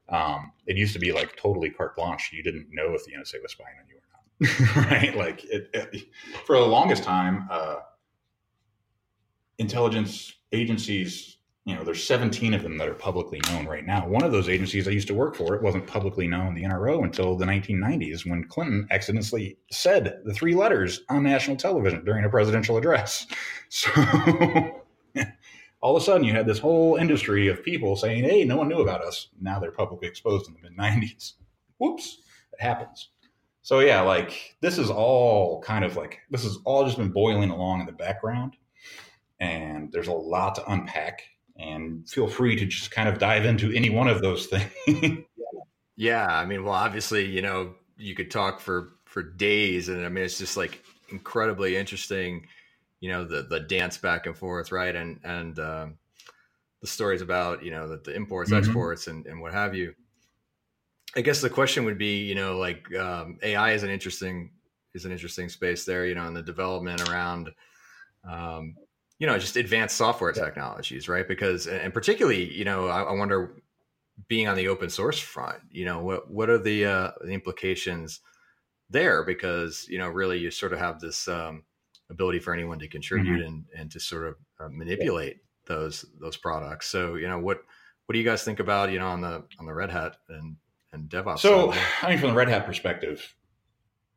Um, 0.08 0.52
it 0.66 0.76
used 0.76 0.92
to 0.94 0.98
be 0.98 1.12
like 1.12 1.36
totally 1.36 1.70
carte 1.70 1.96
blanche. 1.96 2.30
You 2.32 2.42
didn't 2.42 2.66
know 2.72 2.94
if 2.94 3.04
the 3.04 3.12
NSA 3.12 3.42
was 3.42 3.52
spying 3.52 3.76
on 3.78 3.88
you 3.88 3.96
or 3.96 4.76
not, 4.76 4.90
right? 4.90 5.16
Like 5.16 5.44
it, 5.44 5.70
it, 5.72 6.08
for 6.46 6.58
the 6.58 6.66
longest 6.66 7.04
time, 7.04 7.46
uh, 7.50 7.76
intelligence 9.58 10.32
agencies 10.52 11.36
you 11.70 11.76
know, 11.76 11.84
there's 11.84 12.02
17 12.02 12.52
of 12.52 12.64
them 12.64 12.76
that 12.78 12.88
are 12.88 12.94
publicly 12.94 13.40
known 13.46 13.64
right 13.64 13.86
now. 13.86 14.04
One 14.04 14.24
of 14.24 14.32
those 14.32 14.48
agencies 14.48 14.88
I 14.88 14.90
used 14.90 15.06
to 15.06 15.14
work 15.14 15.36
for, 15.36 15.54
it 15.54 15.62
wasn't 15.62 15.86
publicly 15.86 16.26
known, 16.26 16.52
the 16.52 16.64
NRO, 16.64 17.04
until 17.04 17.36
the 17.36 17.46
1990s 17.46 18.28
when 18.28 18.42
Clinton 18.42 18.88
accidentally 18.90 19.56
said 19.70 20.20
the 20.24 20.34
three 20.34 20.56
letters 20.56 21.02
on 21.08 21.22
national 21.22 21.56
television 21.56 22.04
during 22.04 22.24
a 22.24 22.28
presidential 22.28 22.76
address. 22.76 23.26
So 23.72 23.88
all 25.80 25.94
of 25.94 26.02
a 26.02 26.04
sudden 26.04 26.24
you 26.24 26.32
had 26.32 26.44
this 26.44 26.58
whole 26.58 26.96
industry 26.96 27.46
of 27.46 27.62
people 27.62 27.94
saying, 27.94 28.24
hey, 28.24 28.42
no 28.42 28.56
one 28.56 28.66
knew 28.66 28.80
about 28.80 29.04
us. 29.04 29.28
Now 29.40 29.60
they're 29.60 29.70
publicly 29.70 30.08
exposed 30.08 30.48
in 30.48 30.54
the 30.54 30.60
mid 30.60 30.76
90s. 30.76 31.34
Whoops, 31.78 32.18
it 32.52 32.60
happens. 32.60 33.10
So 33.62 33.78
yeah, 33.78 34.00
like 34.00 34.56
this 34.60 34.76
is 34.76 34.90
all 34.90 35.62
kind 35.62 35.84
of 35.84 35.96
like, 35.96 36.18
this 36.30 36.42
has 36.42 36.58
all 36.64 36.84
just 36.84 36.98
been 36.98 37.12
boiling 37.12 37.50
along 37.50 37.78
in 37.78 37.86
the 37.86 37.92
background. 37.92 38.56
And 39.38 39.92
there's 39.92 40.08
a 40.08 40.12
lot 40.12 40.56
to 40.56 40.68
unpack 40.68 41.22
and 41.60 42.08
feel 42.08 42.28
free 42.28 42.56
to 42.56 42.66
just 42.66 42.90
kind 42.90 43.08
of 43.08 43.18
dive 43.18 43.44
into 43.44 43.70
any 43.72 43.90
one 43.90 44.08
of 44.08 44.22
those 44.22 44.46
things. 44.46 45.24
yeah, 45.96 46.26
I 46.26 46.46
mean, 46.46 46.64
well, 46.64 46.74
obviously, 46.74 47.26
you 47.26 47.42
know, 47.42 47.74
you 47.96 48.14
could 48.14 48.30
talk 48.30 48.60
for 48.60 48.94
for 49.04 49.22
days, 49.22 49.88
and 49.88 50.04
I 50.04 50.08
mean, 50.08 50.24
it's 50.24 50.38
just 50.38 50.56
like 50.56 50.82
incredibly 51.10 51.76
interesting. 51.76 52.46
You 53.00 53.10
know, 53.10 53.24
the 53.24 53.42
the 53.42 53.60
dance 53.60 53.98
back 53.98 54.26
and 54.26 54.36
forth, 54.36 54.72
right, 54.72 54.94
and 54.94 55.20
and 55.24 55.58
um, 55.58 55.98
the 56.80 56.86
stories 56.86 57.22
about 57.22 57.62
you 57.62 57.70
know 57.70 57.88
the, 57.88 57.98
the 57.98 58.14
imports, 58.14 58.50
mm-hmm. 58.50 58.58
exports, 58.58 59.06
and 59.06 59.26
and 59.26 59.40
what 59.40 59.52
have 59.52 59.74
you. 59.74 59.94
I 61.16 61.22
guess 61.22 61.40
the 61.40 61.50
question 61.50 61.84
would 61.86 61.98
be, 61.98 62.18
you 62.22 62.36
know, 62.36 62.56
like 62.56 62.94
um, 62.94 63.38
AI 63.42 63.72
is 63.72 63.82
an 63.82 63.90
interesting 63.90 64.52
is 64.94 65.04
an 65.04 65.12
interesting 65.12 65.48
space 65.48 65.84
there, 65.84 66.06
you 66.06 66.14
know, 66.14 66.26
in 66.26 66.34
the 66.34 66.42
development 66.42 67.08
around 67.08 67.50
um, 68.28 68.74
you 69.20 69.26
know 69.26 69.38
just 69.38 69.56
advanced 69.56 69.96
software 69.96 70.32
yeah. 70.34 70.44
technologies 70.44 71.08
right 71.08 71.28
because 71.28 71.68
and 71.68 71.94
particularly 71.94 72.52
you 72.52 72.64
know 72.64 72.88
I, 72.88 73.02
I, 73.02 73.12
wonder 73.12 73.62
being 74.26 74.48
on 74.48 74.56
the 74.56 74.66
open 74.66 74.90
source 74.90 75.20
front 75.20 75.60
you 75.70 75.84
know 75.84 76.00
what 76.00 76.28
what 76.28 76.50
are 76.50 76.58
the 76.58 76.84
uh, 76.86 77.10
the 77.20 77.30
implications 77.30 78.20
there 78.88 79.22
because 79.22 79.86
you 79.88 79.98
know 79.98 80.08
really 80.08 80.38
you 80.38 80.50
sort 80.50 80.72
of 80.72 80.80
have 80.80 80.98
this 80.98 81.28
um, 81.28 81.62
ability 82.10 82.40
for 82.40 82.52
anyone 82.52 82.80
to 82.80 82.88
contribute 82.88 83.38
mm-hmm. 83.38 83.46
and 83.46 83.64
and 83.76 83.90
to 83.92 84.00
sort 84.00 84.26
of 84.26 84.34
uh, 84.58 84.68
manipulate 84.68 85.36
yeah. 85.36 85.76
those 85.76 86.04
those 86.20 86.36
products 86.36 86.88
so 86.88 87.14
you 87.14 87.28
know 87.28 87.38
what 87.38 87.62
what 88.06 88.14
do 88.14 88.18
you 88.18 88.24
guys 88.24 88.42
think 88.42 88.58
about 88.58 88.90
you 88.90 88.98
know 88.98 89.06
on 89.06 89.20
the 89.20 89.44
on 89.60 89.66
the 89.66 89.74
red 89.74 89.90
hat 89.90 90.16
and 90.30 90.56
and 90.92 91.08
DevOps. 91.08 91.40
So, 91.40 91.72
I 92.02 92.10
mean, 92.10 92.18
from 92.18 92.30
the 92.30 92.34
Red 92.34 92.48
Hat 92.48 92.66
perspective, 92.66 93.34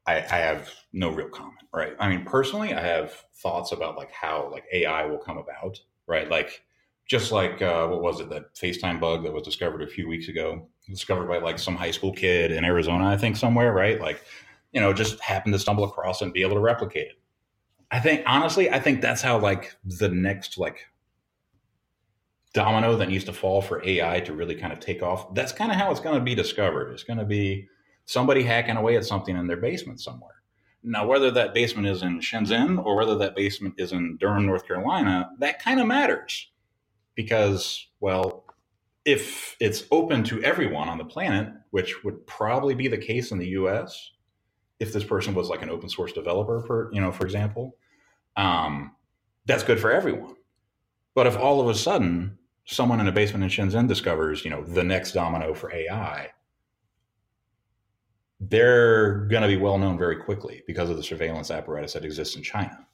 I, 0.06 0.16
I, 0.18 0.38
have 0.38 0.70
no 0.92 1.10
real 1.10 1.30
comment, 1.30 1.66
right? 1.74 1.94
I 2.00 2.10
mean, 2.10 2.26
personally, 2.26 2.74
I 2.74 2.82
have 2.82 3.14
thoughts 3.36 3.72
about 3.72 3.96
like 3.96 4.12
how 4.12 4.50
like 4.52 4.66
AI 4.74 5.06
will 5.06 5.18
come 5.18 5.38
about, 5.38 5.80
right? 6.08 6.30
Like 6.30 6.64
just 7.06 7.32
like 7.32 7.62
uh, 7.62 7.88
what 7.88 8.02
was 8.02 8.20
it 8.20 8.30
that 8.30 8.54
FaceTime 8.56 9.00
bug 9.00 9.24
that 9.24 9.34
was 9.34 9.44
discovered 9.44 9.82
a 9.82 9.88
few 9.88 10.08
weeks 10.08 10.28
ago, 10.28 10.68
discovered 10.90 11.28
by 11.28 11.38
like 11.38 11.60
some 11.60 11.76
high 11.76 11.92
school 11.92 12.14
kid 12.14 12.52
in 12.52 12.66
Arizona, 12.66 13.08
I 13.08 13.18
think 13.18 13.38
somewhere, 13.38 13.74
right? 13.74 14.00
Like, 14.00 14.24
you 14.72 14.82
know, 14.82 14.94
just 14.94 15.20
happened 15.22 15.54
to 15.54 15.60
stumble 15.60 15.84
across 15.86 16.22
and 16.22 16.34
be 16.34 16.42
able 16.42 16.56
to 16.56 16.62
replicate 16.62 17.08
it. 17.08 17.20
I 17.92 18.00
think 18.00 18.24
honestly, 18.26 18.70
I 18.70 18.80
think 18.80 19.02
that's 19.02 19.22
how 19.22 19.38
like 19.40 19.76
the 19.86 20.10
next 20.10 20.58
like 20.58 20.88
domino 22.54 22.96
that 22.98 23.10
needs 23.10 23.24
to 23.26 23.34
fall 23.34 23.62
for 23.62 23.86
AI 23.86 24.20
to 24.22 24.34
really 24.34 24.56
kind 24.56 24.74
of 24.74 24.80
take 24.80 25.04
off. 25.04 25.34
That's 25.34 25.52
kind 25.52 25.72
of 25.72 25.78
how 25.78 25.92
it's 25.92 26.00
going 26.00 26.18
to 26.18 26.24
be 26.24 26.36
discovered. 26.36 26.92
It's 26.92 27.04
going 27.04 27.20
to 27.20 27.26
be 27.26 27.68
somebody 28.06 28.44
hacking 28.44 28.78
away 28.78 28.98
at 28.98 29.06
something 29.06 29.36
in 29.36 29.48
their 29.48 29.58
basement 29.58 30.02
somewhere. 30.02 30.42
Now, 30.84 31.08
whether 31.08 31.32
that 31.32 31.54
basement 31.54 31.88
is 31.88 32.04
in 32.04 32.20
Shenzhen 32.20 32.84
or 32.84 32.98
whether 32.98 33.18
that 33.18 33.36
basement 33.36 33.76
is 33.78 33.94
in 33.94 34.18
Durham, 34.18 34.46
North 34.46 34.68
Carolina, 34.68 35.30
that 35.40 35.64
kind 35.64 35.80
of 35.80 35.88
matters 35.88 36.50
because, 37.16 37.88
well, 38.02 38.46
if 39.06 39.56
it's 39.60 39.86
open 39.92 40.24
to 40.26 40.44
everyone 40.44 40.90
on 40.90 40.98
the 40.98 41.06
planet, 41.06 41.54
which 41.72 42.04
would 42.04 42.26
probably 42.28 42.76
be 42.76 42.88
the 42.88 42.98
case 42.98 43.32
in 43.32 43.38
the 43.38 43.48
US, 43.50 44.12
if 44.80 44.92
this 44.92 45.04
person 45.04 45.34
was 45.34 45.50
like 45.50 45.62
an 45.62 45.70
open 45.70 45.88
source 45.88 46.12
developer, 46.12 46.62
for 46.62 46.90
you 46.94 47.00
know, 47.00 47.12
for 47.12 47.26
example, 47.26 47.78
um, 48.36 48.96
that's 49.46 49.64
good 49.64 49.80
for 49.80 49.92
everyone. 49.92 50.36
But 51.16 51.28
if 51.28 51.38
all 51.38 51.62
of 51.62 51.68
a 51.68 51.76
sudden 51.76 52.38
someone 52.66 53.00
in 53.00 53.08
a 53.08 53.12
basement 53.12 53.44
in 53.44 53.50
Shenzhen 53.50 53.88
discovers, 53.88 54.44
you 54.44 54.52
know, 54.52 54.64
the 54.64 54.84
next 54.84 55.14
domino 55.14 55.54
for 55.54 55.74
AI, 55.74 56.30
they're 58.50 59.26
going 59.26 59.42
to 59.42 59.48
be 59.48 59.58
well 59.58 59.78
known 59.78 59.98
very 59.98 60.18
quickly 60.18 60.64
because 60.68 60.90
of 60.90 60.98
the 60.98 61.04
surveillance 61.04 61.52
apparatus 61.52 61.94
that 61.94 62.06
exists 62.06 62.36
in 62.36 62.44
China. 62.44 62.88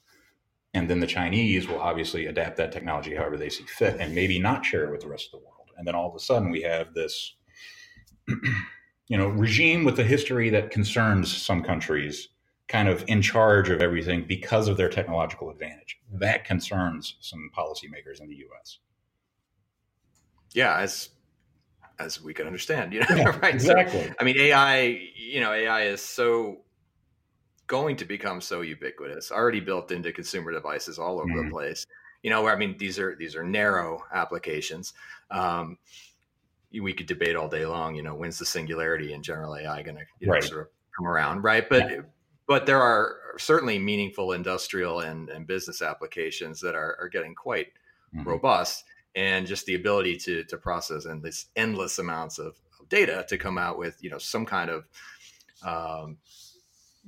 And 0.74 0.88
then 0.88 1.00
the 1.00 1.06
Chinese 1.06 1.66
will 1.68 1.80
obviously 1.80 2.26
adapt 2.26 2.56
that 2.58 2.72
technology 2.72 3.14
however 3.14 3.36
they 3.36 3.48
see 3.48 3.64
fit 3.64 3.96
and 3.98 4.14
maybe 4.14 4.38
not 4.38 4.64
share 4.64 4.84
it 4.84 4.90
with 4.90 5.00
the 5.00 5.08
rest 5.08 5.26
of 5.26 5.32
the 5.32 5.46
world. 5.46 5.70
And 5.76 5.86
then 5.86 5.94
all 5.94 6.08
of 6.08 6.14
a 6.14 6.20
sudden 6.20 6.50
we 6.50 6.62
have 6.62 6.94
this 6.94 7.34
you 8.28 9.18
know 9.18 9.28
regime 9.28 9.84
with 9.84 9.98
a 9.98 10.04
history 10.04 10.50
that 10.50 10.70
concerns 10.70 11.36
some 11.36 11.62
countries 11.62 12.28
kind 12.68 12.88
of 12.88 13.04
in 13.08 13.20
charge 13.20 13.68
of 13.68 13.82
everything 13.82 14.24
because 14.28 14.68
of 14.68 14.76
their 14.76 14.88
technological 14.88 15.50
advantage. 15.50 15.98
That 16.12 16.44
concerns 16.44 17.16
some 17.20 17.50
policymakers 17.56 18.20
in 18.20 18.28
the 18.28 18.36
US. 18.36 18.78
Yeah, 20.54 20.78
as 20.78 21.10
as 22.00 22.22
we 22.22 22.34
can 22.34 22.46
understand, 22.46 22.92
you 22.92 23.00
know, 23.00 23.06
yeah, 23.10 23.38
right? 23.42 23.54
Exactly. 23.54 24.06
So, 24.06 24.14
I 24.18 24.24
mean, 24.24 24.38
AI, 24.38 25.00
you 25.14 25.40
know, 25.40 25.52
AI 25.52 25.82
is 25.82 26.00
so 26.00 26.62
going 27.66 27.96
to 27.96 28.04
become 28.04 28.40
so 28.40 28.62
ubiquitous, 28.62 29.30
already 29.30 29.60
built 29.60 29.92
into 29.92 30.12
consumer 30.12 30.50
devices 30.50 30.98
all 30.98 31.18
over 31.18 31.26
mm-hmm. 31.28 31.48
the 31.48 31.50
place. 31.50 31.86
You 32.22 32.30
know, 32.30 32.42
where 32.42 32.54
I 32.54 32.58
mean, 32.58 32.76
these 32.78 32.98
are 32.98 33.14
these 33.16 33.36
are 33.36 33.44
narrow 33.44 34.02
applications. 34.12 34.92
Um, 35.30 35.78
we 36.72 36.92
could 36.92 37.06
debate 37.06 37.36
all 37.36 37.48
day 37.48 37.66
long. 37.66 37.94
You 37.94 38.02
know, 38.02 38.14
when's 38.14 38.38
the 38.38 38.46
singularity 38.46 39.12
in 39.12 39.22
general 39.22 39.56
AI 39.56 39.82
going 39.82 39.96
to 39.96 40.30
right. 40.30 40.42
sort 40.42 40.62
of 40.62 40.66
come 40.96 41.06
around, 41.06 41.42
right? 41.42 41.68
But 41.68 41.90
yeah. 41.90 42.00
but 42.46 42.66
there 42.66 42.80
are 42.80 43.16
certainly 43.38 43.78
meaningful 43.78 44.32
industrial 44.32 45.00
and, 45.00 45.30
and 45.30 45.46
business 45.46 45.80
applications 45.80 46.60
that 46.60 46.74
are, 46.74 46.96
are 47.00 47.08
getting 47.08 47.34
quite 47.34 47.68
mm-hmm. 48.14 48.28
robust 48.28 48.84
and 49.14 49.46
just 49.46 49.66
the 49.66 49.74
ability 49.74 50.16
to 50.16 50.44
to 50.44 50.56
process 50.56 51.04
and 51.04 51.22
this 51.22 51.46
endless 51.56 51.98
amounts 51.98 52.38
of, 52.38 52.58
of 52.80 52.88
data 52.88 53.24
to 53.28 53.36
come 53.36 53.58
out 53.58 53.78
with 53.78 53.96
you 54.00 54.10
know 54.10 54.18
some 54.18 54.46
kind 54.46 54.70
of 54.70 54.84
um, 55.64 56.16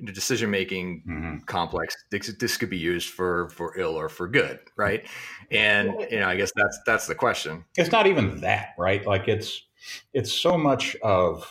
decision 0.05 0.51
making 0.51 1.03
mm-hmm. 1.07 1.39
complex. 1.45 1.95
This, 2.11 2.35
this, 2.39 2.57
could 2.57 2.71
be 2.71 2.79
used 2.79 3.09
for 3.09 3.49
for 3.51 3.79
ill 3.79 3.95
or 3.95 4.09
for 4.09 4.27
good 4.27 4.59
right? 4.77 5.07
And 5.51 5.95
you 6.11 6.21
know 6.21 6.29
i 6.29 6.37
guess 6.37 6.53
that's 6.57 6.79
that's 6.87 7.07
the 7.07 7.15
question. 7.15 7.65
It's 7.77 7.93
not 7.93 8.07
even 8.07 8.41
that 8.41 8.71
right? 8.79 9.07
Like 9.07 9.29
it's 9.29 9.63
it's 10.13 10.33
so 10.33 10.57
much 10.59 10.97
of 11.03 11.49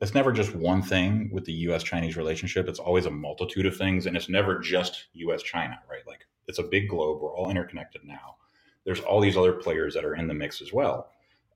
it's 0.00 0.14
never 0.14 0.32
just 0.32 0.54
one 0.54 0.82
thing 0.82 1.30
with 1.32 1.44
the 1.44 1.52
us 1.54 1.82
chinese 1.82 2.16
relationship. 2.16 2.68
It's 2.68 2.78
always 2.78 3.06
a 3.06 3.10
multitude 3.10 3.66
of 3.66 3.76
things 3.76 4.06
and 4.06 4.16
it's 4.16 4.28
never 4.28 4.58
just 4.58 5.06
us 5.14 5.42
china 5.42 5.78
right? 5.90 6.06
Like 6.06 6.26
it's 6.46 6.58
a 6.58 6.64
big 6.64 6.88
globe. 6.88 7.22
We're 7.22 7.34
all 7.34 7.50
interconnected 7.50 8.02
now 8.04 8.36
there's 8.84 9.00
all 9.00 9.20
these 9.20 9.36
other 9.36 9.52
players 9.52 9.94
that 9.94 10.04
are 10.04 10.14
in 10.14 10.26
the 10.28 10.34
mix 10.34 10.60
as 10.60 10.72
well. 10.72 11.10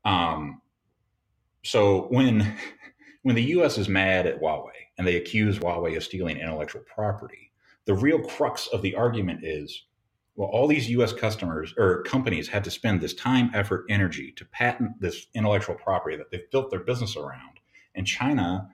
Um, 0.04 0.60
so 1.64 2.06
when 2.10 2.56
when 3.22 3.34
the 3.34 3.42
U.S. 3.42 3.76
is 3.76 3.88
mad 3.88 4.26
at 4.26 4.40
Huawei 4.40 4.70
and 4.98 5.06
they 5.06 5.16
accuse 5.16 5.58
Huawei 5.58 5.96
of 5.96 6.04
stealing 6.04 6.38
intellectual 6.38 6.82
property, 6.82 7.50
the 7.84 7.94
real 7.94 8.20
crux 8.20 8.68
of 8.68 8.82
the 8.82 8.94
argument 8.94 9.40
is 9.42 9.84
well, 10.36 10.48
all 10.50 10.68
these 10.68 10.90
US 10.90 11.14
customers 11.14 11.72
or 11.78 12.02
companies 12.02 12.48
had 12.48 12.62
to 12.64 12.70
spend 12.70 13.00
this 13.00 13.14
time, 13.14 13.50
effort, 13.54 13.86
energy 13.88 14.32
to 14.32 14.44
patent 14.44 15.00
this 15.00 15.26
intellectual 15.34 15.74
property 15.74 16.16
that 16.16 16.30
they've 16.30 16.50
built 16.50 16.70
their 16.70 16.80
business 16.80 17.16
around. 17.16 17.58
And 17.94 18.06
China 18.06 18.68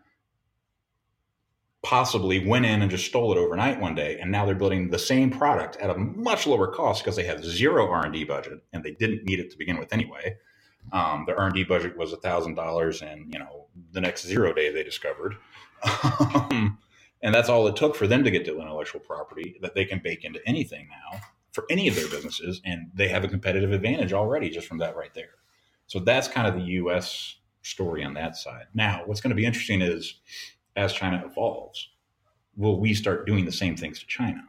possibly 1.83 2.45
went 2.47 2.65
in 2.65 2.81
and 2.83 2.91
just 2.91 3.07
stole 3.07 3.33
it 3.33 3.39
overnight 3.39 3.81
one 3.81 3.95
day 3.95 4.19
and 4.21 4.31
now 4.31 4.45
they're 4.45 4.55
building 4.55 4.91
the 4.91 4.99
same 4.99 5.31
product 5.31 5.77
at 5.77 5.91
a 5.91 5.99
much 5.99 6.47
lower 6.47 6.69
cost 6.69 7.03
because 7.03 7.17
they 7.17 7.25
have 7.25 7.45
zero 7.45 7.91
r&d 7.91 8.25
budget 8.25 8.62
and 8.73 8.85
they 8.85 8.93
didn't 8.93 9.25
need 9.25 9.41
it 9.41 9.51
to 9.51 9.59
begin 9.59 9.79
with 9.79 9.93
anyway 9.93 10.37
um, 10.93 11.25
the 11.27 11.37
r&d 11.37 11.65
budget 11.65 11.97
was 11.97 12.12
$1000 12.12 13.03
and 13.03 13.33
you 13.33 13.39
know 13.39 13.67
the 13.93 14.01
next 14.01 14.25
zero 14.25 14.53
day 14.53 14.73
they 14.73 14.85
discovered 14.85 15.37
and 17.23 17.35
that's 17.35 17.49
all 17.49 17.67
it 17.67 17.77
took 17.77 17.97
for 17.97 18.07
them 18.07 18.23
to 18.25 18.31
get 18.31 18.45
to 18.45 18.61
intellectual 18.61 19.01
property 19.01 19.57
that 19.61 19.75
they 19.75 19.85
can 19.85 20.01
bake 20.03 20.25
into 20.25 20.41
anything 20.47 20.89
now 20.91 21.21
for 21.53 21.65
any 21.71 21.87
of 21.87 21.95
their 21.95 22.09
businesses, 22.09 22.61
and 22.65 22.91
they 22.95 23.09
have 23.09 23.25
a 23.25 23.29
competitive 23.29 23.73
advantage 23.73 24.12
already 24.12 24.51
just 24.51 24.67
from 24.67 24.79
that 24.79 24.97
right 24.97 25.15
there. 25.15 25.35
So 25.87 26.01
that's 26.01 26.27
kind 26.27 26.49
of 26.49 26.55
the 26.55 26.73
U.S. 26.73 27.37
story 27.62 28.03
on 28.03 28.15
that 28.15 28.37
side. 28.37 28.65
Now, 28.75 29.03
what's 29.05 29.21
going 29.21 29.31
to 29.31 29.37
be 29.37 29.45
interesting 29.45 29.83
is 29.83 30.15
as 30.76 30.93
China 30.93 31.23
evolves, 31.25 31.88
will 32.57 32.79
we 32.79 32.95
start 32.95 33.26
doing 33.26 33.45
the 33.45 33.52
same 33.52 33.76
things 33.76 34.00
to 34.00 34.07
China? 34.07 34.43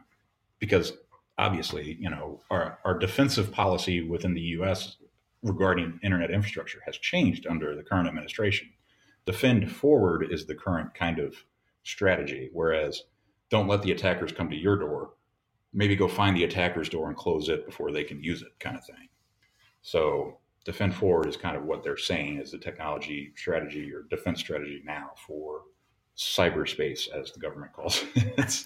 Because 0.58 0.92
obviously, 1.38 1.96
you 2.00 2.10
know, 2.10 2.40
our, 2.50 2.78
our 2.84 2.98
defensive 2.98 3.52
policy 3.52 4.02
within 4.02 4.34
the 4.34 4.40
U.S. 4.40 4.96
regarding 5.42 6.00
internet 6.02 6.30
infrastructure 6.30 6.80
has 6.86 6.96
changed 6.96 7.46
under 7.46 7.74
the 7.74 7.82
current 7.82 8.08
administration. 8.08 8.68
Defend 9.26 9.70
forward 9.70 10.28
is 10.30 10.46
the 10.46 10.54
current 10.54 10.94
kind 10.94 11.18
of 11.18 11.34
strategy, 11.82 12.50
whereas 12.52 13.02
don't 13.50 13.68
let 13.68 13.82
the 13.82 13.92
attackers 13.92 14.32
come 14.32 14.50
to 14.50 14.56
your 14.56 14.78
door 14.78 15.10
maybe 15.74 15.96
go 15.96 16.08
find 16.08 16.36
the 16.36 16.44
attacker's 16.44 16.88
door 16.88 17.08
and 17.08 17.16
close 17.16 17.48
it 17.48 17.66
before 17.66 17.90
they 17.90 18.04
can 18.04 18.22
use 18.22 18.40
it 18.40 18.58
kind 18.60 18.76
of 18.76 18.84
thing. 18.84 19.08
So 19.82 20.38
defend 20.64 20.94
forward 20.94 21.26
is 21.26 21.36
kind 21.36 21.56
of 21.56 21.64
what 21.64 21.82
they're 21.82 21.96
saying 21.96 22.38
is 22.38 22.52
the 22.52 22.58
technology 22.58 23.32
strategy 23.36 23.92
or 23.92 24.04
defense 24.08 24.40
strategy 24.40 24.80
now 24.84 25.10
for 25.26 25.62
cyberspace, 26.16 27.08
as 27.08 27.32
the 27.32 27.40
government 27.40 27.72
calls 27.72 28.04
it. 28.14 28.64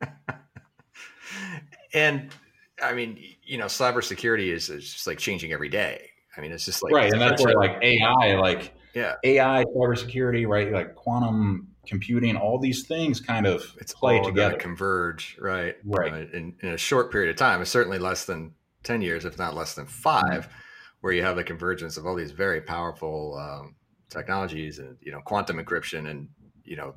and 1.94 2.30
I 2.82 2.92
mean, 2.94 3.18
you 3.42 3.58
know, 3.58 3.66
cybersecurity 3.66 4.52
is, 4.52 4.70
is 4.70 4.92
just 4.92 5.06
like 5.06 5.18
changing 5.18 5.52
every 5.52 5.68
day. 5.68 6.10
I 6.36 6.40
mean, 6.40 6.52
it's 6.52 6.64
just 6.64 6.82
like 6.82 6.92
right, 6.92 7.12
and 7.12 7.20
that's 7.20 7.42
where 7.42 7.54
like 7.54 7.78
AI, 7.82 8.38
like 8.38 8.74
yeah, 8.94 9.14
AI, 9.24 9.64
cybersecurity, 9.64 10.46
right, 10.46 10.70
like 10.70 10.94
quantum 10.94 11.68
computing, 11.86 12.36
all 12.36 12.58
these 12.58 12.86
things 12.86 13.20
kind 13.20 13.46
of 13.46 13.74
it's 13.80 13.94
play 13.94 14.20
together, 14.22 14.56
converge, 14.56 15.36
right? 15.40 15.76
Right. 15.84 16.12
Uh, 16.12 16.16
in, 16.32 16.54
in 16.60 16.68
a 16.70 16.76
short 16.76 17.10
period 17.10 17.30
of 17.30 17.36
time, 17.36 17.62
it's 17.62 17.70
certainly 17.70 17.98
less 17.98 18.26
than 18.26 18.52
ten 18.82 19.00
years, 19.00 19.24
if 19.24 19.38
not 19.38 19.54
less 19.54 19.74
than 19.74 19.86
5 19.86 20.24
mm-hmm. 20.24 20.50
where 21.00 21.12
you 21.12 21.22
have 21.22 21.36
the 21.36 21.44
convergence 21.44 21.96
of 21.96 22.06
all 22.06 22.14
these 22.14 22.32
very 22.32 22.60
powerful 22.60 23.38
um, 23.38 23.74
technologies, 24.10 24.78
and 24.78 24.96
you 25.00 25.12
know, 25.12 25.20
quantum 25.20 25.58
encryption, 25.58 26.10
and 26.10 26.28
you 26.66 26.76
know, 26.76 26.94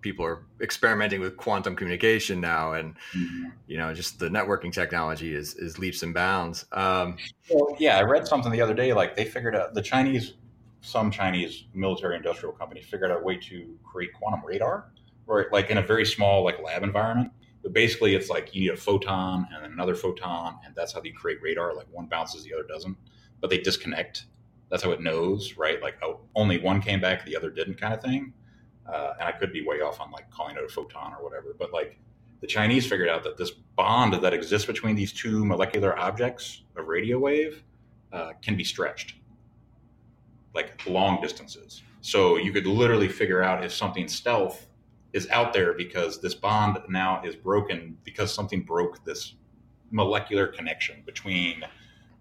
people 0.00 0.24
are 0.24 0.44
experimenting 0.60 1.20
with 1.20 1.36
quantum 1.36 1.76
communication 1.76 2.40
now, 2.40 2.72
and 2.72 2.94
mm-hmm. 3.14 3.48
you 3.66 3.78
know, 3.78 3.92
just 3.92 4.18
the 4.18 4.28
networking 4.28 4.72
technology 4.72 5.34
is 5.34 5.54
is 5.54 5.78
leaps 5.78 6.02
and 6.02 6.14
bounds. 6.14 6.66
Um, 6.72 7.16
well, 7.50 7.76
yeah, 7.78 7.98
I 7.98 8.02
read 8.02 8.26
something 8.26 8.52
the 8.52 8.60
other 8.60 8.74
day, 8.74 8.92
like 8.92 9.16
they 9.16 9.24
figured 9.24 9.56
out 9.56 9.74
the 9.74 9.82
Chinese 9.82 10.34
some 10.82 11.10
Chinese 11.10 11.64
military 11.74 12.16
industrial 12.16 12.54
company 12.54 12.80
figured 12.80 13.10
out 13.10 13.20
a 13.20 13.22
way 13.22 13.36
to 13.36 13.78
create 13.84 14.12
quantum 14.14 14.40
radar, 14.44 14.92
or 15.26 15.48
like 15.52 15.70
in 15.70 15.78
a 15.78 15.82
very 15.82 16.06
small 16.06 16.44
like 16.44 16.62
lab 16.62 16.82
environment. 16.82 17.30
But 17.62 17.74
basically, 17.74 18.14
it's 18.14 18.30
like 18.30 18.54
you 18.54 18.62
need 18.62 18.70
a 18.70 18.76
photon 18.76 19.46
and 19.52 19.64
then 19.64 19.72
another 19.72 19.94
photon, 19.94 20.58
and 20.64 20.74
that's 20.74 20.92
how 20.92 21.02
you 21.02 21.12
create 21.12 21.38
radar. 21.42 21.74
Like 21.74 21.86
one 21.90 22.06
bounces, 22.06 22.44
the 22.44 22.54
other 22.54 22.66
doesn't, 22.66 22.96
but 23.40 23.50
they 23.50 23.58
disconnect. 23.58 24.24
That's 24.70 24.82
how 24.82 24.92
it 24.92 25.02
knows, 25.02 25.56
right? 25.58 25.82
Like 25.82 25.96
oh, 26.02 26.20
only 26.34 26.58
one 26.58 26.80
came 26.80 27.00
back, 27.00 27.26
the 27.26 27.36
other 27.36 27.50
didn't, 27.50 27.78
kind 27.78 27.92
of 27.92 28.00
thing. 28.00 28.32
Uh, 28.92 29.14
and 29.18 29.28
I 29.28 29.32
could 29.32 29.52
be 29.52 29.64
way 29.64 29.80
off 29.80 30.00
on 30.00 30.10
like 30.10 30.30
calling 30.30 30.56
it 30.56 30.64
a 30.64 30.68
photon 30.68 31.12
or 31.12 31.22
whatever, 31.22 31.54
but 31.58 31.72
like 31.72 31.98
the 32.40 32.46
Chinese 32.46 32.86
figured 32.86 33.08
out 33.08 33.22
that 33.24 33.36
this 33.36 33.50
bond 33.50 34.14
that 34.14 34.32
exists 34.32 34.66
between 34.66 34.96
these 34.96 35.12
two 35.12 35.44
molecular 35.44 35.98
objects 35.98 36.62
of 36.76 36.88
radio 36.88 37.18
wave 37.18 37.62
uh, 38.12 38.32
can 38.42 38.56
be 38.56 38.64
stretched 38.64 39.14
like 40.54 40.84
long 40.86 41.20
distances. 41.20 41.82
So 42.00 42.36
you 42.36 42.52
could 42.52 42.66
literally 42.66 43.08
figure 43.08 43.42
out 43.42 43.64
if 43.64 43.72
something 43.72 44.08
stealth 44.08 44.66
is 45.12 45.28
out 45.30 45.52
there 45.52 45.74
because 45.74 46.20
this 46.20 46.34
bond 46.34 46.78
now 46.88 47.22
is 47.24 47.36
broken 47.36 47.96
because 48.04 48.32
something 48.32 48.62
broke 48.62 49.04
this 49.04 49.34
molecular 49.90 50.46
connection 50.46 51.02
between 51.04 51.62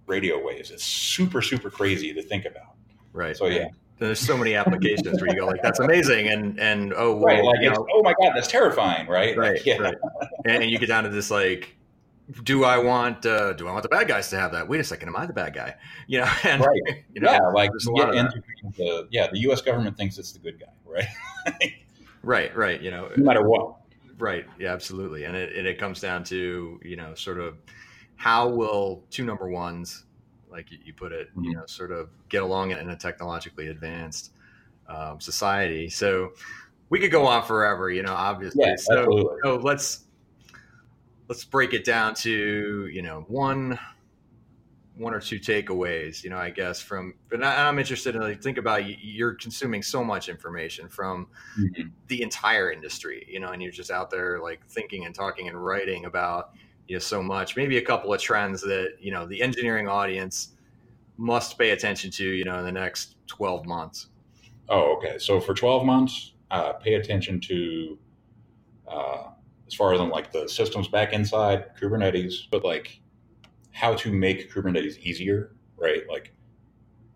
radio 0.08 0.43
waves. 0.43 0.71
It's 0.71 0.84
super, 0.84 1.41
super 1.41 1.69
crazy 1.69 2.13
to 2.13 2.21
think 2.21 2.45
about. 2.45 2.75
Right. 3.13 3.38
So 3.38 3.45
yeah. 3.45 3.69
There's 4.00 4.20
so 4.20 4.38
many 4.38 4.56
applications 4.56 5.22
where 5.22 5.30
you 5.30 5.40
go 5.40 5.46
like 5.46 5.62
that's 5.62 5.80
amazing 5.80 6.30
and 6.30 6.60
and 6.60 6.94
oh 6.96 7.16
well, 7.16 7.26
right, 7.26 7.44
like, 7.44 7.60
you 7.62 7.70
know, 7.70 7.86
oh 7.94 8.02
my 8.02 8.14
god 8.22 8.32
that's 8.34 8.48
terrifying 8.48 9.08
right 9.08 9.38
right, 9.38 9.56
like, 9.56 9.66
yeah. 9.66 9.78
right. 9.78 9.96
and 10.46 10.72
you 10.72 10.80
get 10.80 10.88
down 10.88 11.04
to 11.04 11.10
this 11.10 11.30
like 11.30 11.76
do 12.44 12.64
I 12.64 12.78
want 12.78 13.26
uh, 13.26 13.54
do 13.54 13.68
I 13.68 13.72
want 13.72 13.84
the 13.84 13.90
bad 13.90 14.08
guys 14.08 14.30
to 14.30 14.40
have 14.40 14.52
that? 14.52 14.68
Wait 14.68 14.80
a 14.80 14.84
second, 14.84 15.10
am 15.10 15.16
I 15.16 15.26
the 15.26 15.34
bad 15.34 15.54
guy? 15.54 15.76
You 16.08 16.20
know, 16.20 16.32
and, 16.44 16.64
right? 16.64 17.04
You 17.14 17.22
know, 17.22 17.32
yeah, 17.32 17.40
like 17.48 17.72
get 17.96 18.16
into 18.16 18.44
the 18.78 19.08
yeah, 19.10 19.28
the 19.32 19.40
U.S. 19.40 19.62
government 19.62 19.98
thinks 19.98 20.18
it's 20.18 20.32
the 20.32 20.40
good 20.40 20.60
guy, 20.60 20.68
right? 20.86 21.74
right, 22.22 22.56
right. 22.56 22.82
You 22.82 22.92
know, 22.92 23.10
no 23.16 23.24
matter 23.24 23.48
what. 23.48 23.76
Right. 24.18 24.46
Yeah, 24.60 24.74
absolutely. 24.74 25.24
And 25.24 25.36
it, 25.36 25.56
and 25.56 25.66
it 25.66 25.80
comes 25.80 26.02
down 26.02 26.24
to 26.26 26.80
you 26.84 26.96
know 26.96 27.16
sort 27.16 27.40
of 27.40 27.58
how 28.16 28.50
will 28.50 29.04
two 29.10 29.26
number 29.26 29.48
ones, 29.48 30.06
like 30.50 30.68
you, 30.72 30.94
put 30.94 31.12
it, 31.12 31.30
mm-hmm. 31.30 31.44
you 31.44 31.56
know, 31.56 31.66
sort 31.66 31.92
of 31.92 32.10
get 32.30 32.44
along 32.44 32.72
in 32.72 32.90
a 32.90 32.96
technologically 32.96 33.68
advanced 33.68 34.32
um, 34.88 35.20
society. 35.20 35.90
So 35.90 36.32
we 36.90 37.00
could 37.00 37.12
go 37.12 37.26
on 37.28 37.44
forever, 37.44 37.90
you 37.90 38.04
know, 38.04 38.14
obviously. 38.14 38.66
Yeah, 38.66 38.76
so, 38.78 39.38
so 39.44 39.56
let's 39.58 40.06
let's 41.30 41.46
break 41.46 41.74
it 41.74 41.86
down 41.86 42.16
to 42.16 42.88
you 42.88 43.02
know 43.02 43.24
one 43.28 43.80
one 44.96 45.14
or 45.14 45.22
two 45.22 45.40
takeaways 45.40 46.24
you 46.24 46.30
know 46.30 46.38
i 46.38 46.50
guess 46.50 46.82
from 46.82 47.14
but 47.30 47.42
i'm 47.42 47.80
interested 47.80 48.16
in 48.16 48.22
like 48.22 48.42
think 48.42 48.58
about 48.58 48.82
you're 49.02 49.36
consuming 49.36 49.82
so 49.82 50.04
much 50.04 50.28
information 50.28 50.90
from 50.90 51.28
mm-hmm. 51.58 51.88
the 52.08 52.22
entire 52.22 52.72
industry 52.72 53.26
you 53.30 53.40
know 53.40 53.50
and 53.50 53.62
you're 53.62 53.72
just 53.72 53.92
out 53.92 54.10
there 54.10 54.40
like 54.42 54.66
thinking 54.68 55.06
and 55.06 55.16
talking 55.16 55.48
and 55.48 55.64
writing 55.64 56.04
about 56.06 56.52
you 56.89 56.99
so 56.99 57.21
much 57.21 57.56
maybe 57.56 57.78
a 57.78 57.82
couple 57.82 58.13
of 58.13 58.21
trends 58.21 58.62
that 58.62 58.95
you 58.99 59.12
know 59.12 59.25
the 59.25 59.41
engineering 59.41 59.88
audience 59.88 60.54
must 61.17 61.58
pay 61.58 61.71
attention 61.71 62.10
to 62.10 62.23
you 62.23 62.45
know 62.45 62.60
in 62.60 62.65
the 62.65 62.71
next 62.71 63.15
12 63.28 63.65
months 63.65 64.08
oh 64.69 64.95
okay 64.97 65.17
so 65.17 65.39
for 65.39 65.54
12 65.54 65.86
months 65.86 66.34
uh, 66.52 66.73
pay 66.73 66.95
attention 66.95 67.39
to 67.39 67.97
uh, 68.88 69.30
as 69.67 69.75
far 69.75 69.93
as 69.93 69.99
on 69.99 70.10
like 70.10 70.32
the 70.32 70.49
systems 70.49 70.88
back 70.88 71.13
inside 71.13 71.75
Kubernetes, 71.80 72.47
but 72.49 72.65
like 72.65 72.99
how 73.71 73.93
to 73.93 74.12
make 74.12 74.52
Kubernetes 74.52 74.97
easier, 74.97 75.52
right? 75.78 76.02
Like 76.10 76.34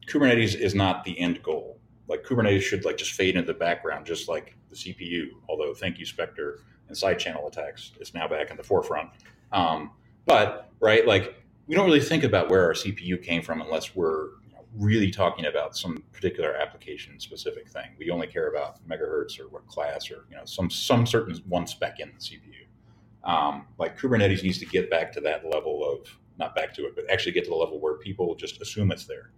Kubernetes 0.07 0.55
is 0.55 0.75
not 0.75 1.03
the 1.03 1.19
end 1.19 1.41
goal. 1.41 1.79
Like 2.07 2.23
Kubernetes 2.23 2.61
should 2.61 2.85
like 2.85 2.97
just 2.97 3.13
fade 3.13 3.35
into 3.35 3.51
the 3.51 3.57
background, 3.57 4.05
just 4.05 4.29
like 4.29 4.55
the 4.69 4.75
CPU. 4.75 5.29
Although 5.49 5.73
thank 5.73 5.97
you 5.97 6.05
Spectre 6.05 6.59
and 6.87 6.95
side 6.95 7.17
channel 7.17 7.47
attacks, 7.47 7.93
it's 7.99 8.13
now 8.13 8.27
back 8.27 8.51
in 8.51 8.57
the 8.57 8.63
forefront. 8.63 9.09
Um, 9.53 9.91
but 10.25 10.71
right, 10.79 11.07
like 11.07 11.35
we 11.67 11.75
don't 11.75 11.85
really 11.85 12.01
think 12.01 12.23
about 12.23 12.49
where 12.49 12.65
our 12.65 12.73
CPU 12.73 13.21
came 13.23 13.41
from 13.41 13.61
unless 13.61 13.95
we're 13.95 14.29
really 14.75 15.11
talking 15.11 15.45
about 15.45 15.77
some 15.77 16.03
particular 16.11 16.55
application 16.55 17.19
specific 17.19 17.69
thing. 17.69 17.91
We 17.97 18.09
only 18.09 18.27
care 18.27 18.47
about 18.47 18.85
megahertz 18.87 19.39
or 19.39 19.47
what 19.49 19.67
class 19.67 20.09
or 20.09 20.25
you 20.29 20.35
know 20.35 20.45
some 20.45 20.69
some 20.69 21.05
certain 21.05 21.35
one 21.47 21.67
spec 21.67 21.99
in 21.99 22.11
the 22.11 22.19
CPU. 22.19 23.29
Um, 23.29 23.67
like 23.77 23.97
Kubernetes 23.97 24.43
needs 24.43 24.57
to 24.59 24.65
get 24.65 24.89
back 24.89 25.13
to 25.13 25.21
that 25.21 25.45
level 25.45 25.89
of 25.89 26.07
not 26.37 26.55
back 26.55 26.73
to 26.73 26.85
it, 26.85 26.95
but 26.95 27.09
actually 27.09 27.31
get 27.31 27.43
to 27.45 27.51
the 27.51 27.55
level 27.55 27.79
where 27.79 27.95
people 27.95 28.35
just 28.35 28.61
assume 28.61 28.91
it's 28.91 29.05
there, 29.05 29.31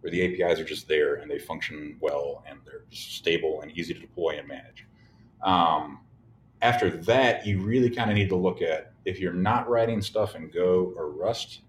where 0.00 0.10
the 0.10 0.42
APIs 0.42 0.58
are 0.58 0.64
just 0.64 0.88
there 0.88 1.16
and 1.16 1.30
they 1.30 1.38
function 1.38 1.96
well 2.00 2.42
and 2.48 2.58
they're 2.64 2.84
stable 2.90 3.60
and 3.60 3.70
easy 3.72 3.92
to 3.94 4.00
deploy 4.00 4.38
and 4.38 4.48
manage. 4.48 4.86
Um, 5.42 6.00
after 6.62 6.90
that, 6.90 7.46
you 7.46 7.60
really 7.60 7.90
kind 7.90 8.10
of 8.10 8.16
need 8.16 8.28
to 8.28 8.36
look 8.36 8.62
at 8.62 8.92
if 9.04 9.20
you're 9.20 9.32
not 9.32 9.68
writing 9.68 10.02
stuff 10.02 10.34
in 10.34 10.50
Go 10.50 10.92
or 10.96 11.10
Rust 11.10 11.60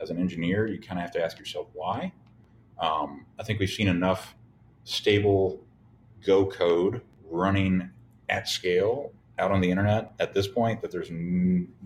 as 0.00 0.10
an 0.10 0.18
engineer, 0.18 0.66
you 0.66 0.80
kind 0.80 0.98
of 0.98 1.02
have 1.02 1.12
to 1.12 1.22
ask 1.22 1.38
yourself 1.38 1.66
why. 1.74 2.12
Um, 2.80 3.26
I 3.38 3.42
think 3.42 3.58
we've 3.58 3.68
seen 3.68 3.88
enough 3.88 4.34
stable 4.84 5.64
Go 6.24 6.46
code 6.46 7.02
running 7.30 7.90
at 8.28 8.48
scale 8.48 9.12
out 9.38 9.52
on 9.52 9.60
the 9.60 9.70
internet 9.70 10.12
at 10.18 10.34
this 10.34 10.48
point 10.48 10.80
that 10.82 10.90
there's 10.90 11.10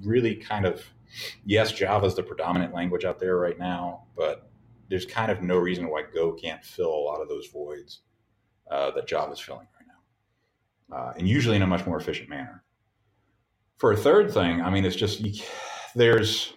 really 0.03 0.35
kind 0.37 0.65
of 0.65 0.83
yes, 1.45 1.73
Java 1.73 2.07
is 2.07 2.15
the 2.15 2.23
predominant 2.23 2.73
language 2.73 3.05
out 3.05 3.19
there 3.19 3.37
right 3.37 3.59
now, 3.59 4.05
but 4.17 4.49
there's 4.89 5.05
kind 5.07 5.31
of 5.31 5.43
no 5.43 5.57
reason 5.57 5.89
why 5.89 6.03
Go 6.15 6.33
can't 6.33 6.65
fill 6.65 6.93
a 6.93 7.05
lot 7.05 7.21
of 7.21 7.29
those 7.29 7.47
voids 7.49 8.01
uh, 8.71 8.91
that 8.93 9.07
Java 9.07 9.33
is 9.33 9.41
filling 9.41 9.67
uh, 10.93 11.13
and 11.17 11.29
usually 11.29 11.57
in 11.57 11.63
a 11.63 11.67
much 11.67 11.87
more 11.87 11.99
efficient 11.99 12.29
manner. 12.29 12.63
For 13.79 13.93
a 13.93 13.97
third 13.97 14.33
thing, 14.33 14.61
I 14.61 14.71
mean, 14.71 14.85
it's 14.85 14.97
just 14.97 15.25
there's. 15.95 16.53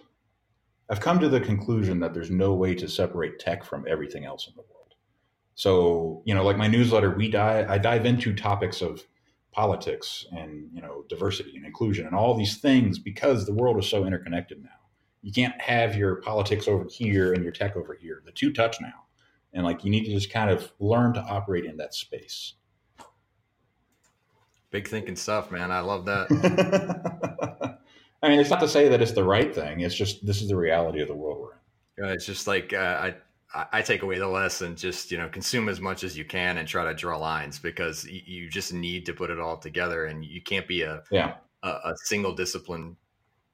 I've 0.88 1.00
come 1.00 1.18
to 1.18 1.28
the 1.28 1.40
conclusion 1.40 1.98
that 2.00 2.14
there's 2.14 2.30
no 2.30 2.54
way 2.54 2.74
to 2.76 2.88
separate 2.88 3.40
tech 3.40 3.64
from 3.64 3.86
everything 3.88 4.24
else 4.24 4.46
in 4.46 4.54
the 4.54 4.62
world. 4.62 4.94
So, 5.56 6.22
you 6.24 6.32
know, 6.32 6.44
like 6.44 6.58
my 6.58 6.68
newsletter, 6.68 7.10
we 7.10 7.28
dive, 7.28 7.68
I 7.68 7.78
dive 7.78 8.06
into 8.06 8.32
topics 8.32 8.82
of 8.82 9.02
politics 9.50 10.24
and, 10.30 10.68
you 10.72 10.80
know, 10.80 11.04
diversity 11.08 11.56
and 11.56 11.66
inclusion 11.66 12.06
and 12.06 12.14
all 12.14 12.36
these 12.36 12.58
things 12.58 13.00
because 13.00 13.46
the 13.46 13.54
world 13.54 13.78
is 13.78 13.88
so 13.88 14.04
interconnected 14.04 14.62
now. 14.62 14.68
You 15.22 15.32
can't 15.32 15.60
have 15.60 15.96
your 15.96 16.16
politics 16.16 16.68
over 16.68 16.86
here 16.88 17.32
and 17.32 17.42
your 17.42 17.52
tech 17.52 17.74
over 17.74 17.94
here. 17.94 18.22
The 18.24 18.32
two 18.32 18.52
touch 18.52 18.80
now. 18.80 19.06
And 19.54 19.64
like 19.64 19.82
you 19.82 19.90
need 19.90 20.04
to 20.04 20.12
just 20.12 20.30
kind 20.30 20.50
of 20.50 20.72
learn 20.78 21.14
to 21.14 21.20
operate 21.20 21.64
in 21.64 21.78
that 21.78 21.94
space. 21.94 22.54
Big 24.70 24.88
thinking 24.88 25.16
stuff, 25.16 25.50
man. 25.50 25.70
I 25.70 25.80
love 25.80 26.04
that. 26.06 27.78
I 28.22 28.28
mean, 28.28 28.40
it's 28.40 28.50
not 28.50 28.60
to 28.60 28.68
say 28.68 28.88
that 28.88 29.00
it's 29.00 29.12
the 29.12 29.24
right 29.24 29.54
thing. 29.54 29.80
It's 29.80 29.94
just 29.94 30.26
this 30.26 30.42
is 30.42 30.48
the 30.48 30.56
reality 30.56 31.00
of 31.00 31.08
the 31.08 31.14
world 31.14 31.38
we're 31.38 31.52
in. 31.52 32.08
Yeah, 32.08 32.14
it's 32.14 32.26
just 32.26 32.46
like 32.46 32.72
uh, 32.72 33.12
I 33.54 33.68
I 33.72 33.82
take 33.82 34.02
away 34.02 34.18
the 34.18 34.28
lesson 34.28 34.76
just 34.76 35.10
you 35.10 35.18
know 35.18 35.28
consume 35.28 35.68
as 35.68 35.80
much 35.80 36.04
as 36.04 36.16
you 36.18 36.24
can 36.24 36.58
and 36.58 36.66
try 36.66 36.84
to 36.84 36.94
draw 36.94 37.16
lines 37.16 37.58
because 37.58 38.04
you 38.04 38.50
just 38.50 38.72
need 38.72 39.06
to 39.06 39.12
put 39.12 39.30
it 39.30 39.38
all 39.38 39.56
together 39.56 40.06
and 40.06 40.24
you 40.24 40.42
can't 40.42 40.66
be 40.66 40.82
a 40.82 41.02
yeah 41.10 41.36
a, 41.62 41.68
a 41.68 41.94
single 42.04 42.34
discipline 42.34 42.96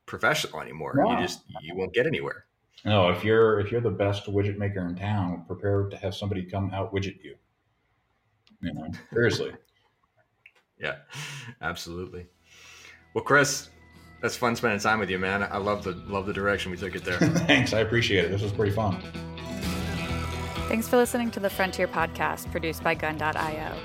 professional 0.07 0.61
anymore. 0.61 0.95
No. 0.97 1.13
You 1.13 1.19
just 1.19 1.43
you 1.61 1.75
won't 1.77 1.93
get 1.93 2.07
anywhere. 2.07 2.47
No, 2.85 3.11
if 3.11 3.23
you're 3.23 3.61
if 3.61 3.71
you're 3.71 3.81
the 3.81 3.91
best 3.91 4.27
widget 4.27 4.59
maker 4.59 4.87
in 4.87 4.97
town, 4.97 5.45
prepare 5.47 5.89
to 5.89 5.97
have 5.97 6.15
somebody 6.15 6.43
come 6.43 6.71
out 6.73 6.93
widget 6.93 7.23
you. 7.23 7.37
You 8.61 8.75
know, 8.75 8.89
seriously. 9.13 9.53
Yeah, 10.83 10.97
absolutely. 11.61 12.27
Well, 13.15 13.25
Chris, 13.25 13.71
that's 14.21 14.37
fun 14.37 14.57
spending 14.57 14.81
time 14.81 14.99
with 15.01 15.11
you, 15.11 15.19
man. 15.19 15.43
I 15.43 15.57
love 15.59 15.85
the 15.85 15.93
love 16.07 16.27
the 16.27 16.33
direction 16.33 16.71
we 16.71 16.77
took 16.77 16.95
it 16.95 17.05
there. 17.05 17.19
Thanks, 17.47 17.73
I 17.73 17.81
appreciate 17.81 18.25
it. 18.25 18.31
This 18.31 18.43
was 18.43 18.53
pretty 18.53 18.73
fun. 18.73 19.01
Thanks 20.69 20.89
for 20.89 20.97
listening 20.97 21.31
to 21.33 21.41
the 21.41 21.51
Frontier 21.51 21.87
podcast 21.87 22.51
produced 22.51 22.83
by 22.83 22.95
Gun.io. 22.95 23.77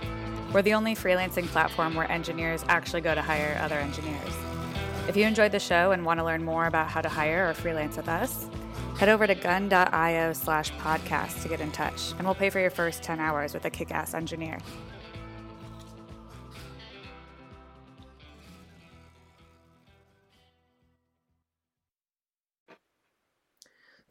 We're 0.53 0.61
the 0.61 0.73
only 0.73 0.95
freelancing 0.95 1.45
platform 1.47 1.95
where 1.95 2.09
engineers 2.09 2.63
actually 2.69 3.01
go 3.01 3.13
to 3.13 3.21
hire 3.21 3.59
other 3.61 3.75
engineers. 3.75 4.33
If 5.07 5.17
you 5.17 5.25
enjoyed 5.25 5.51
the 5.51 5.59
show 5.59 5.91
and 5.91 6.05
want 6.05 6.19
to 6.19 6.23
learn 6.23 6.43
more 6.43 6.67
about 6.67 6.89
how 6.89 7.01
to 7.01 7.09
hire 7.09 7.49
or 7.49 7.53
freelance 7.53 7.97
with 7.97 8.07
us, 8.07 8.49
head 8.97 9.09
over 9.09 9.27
to 9.27 9.35
gun.io 9.35 10.33
slash 10.33 10.71
podcast 10.73 11.41
to 11.41 11.49
get 11.49 11.59
in 11.59 11.71
touch, 11.71 12.11
and 12.17 12.25
we'll 12.25 12.35
pay 12.35 12.49
for 12.49 12.59
your 12.59 12.69
first 12.69 13.03
10 13.03 13.19
hours 13.19 13.53
with 13.53 13.65
a 13.65 13.69
kick 13.69 13.91
ass 13.91 14.13
engineer. 14.13 14.59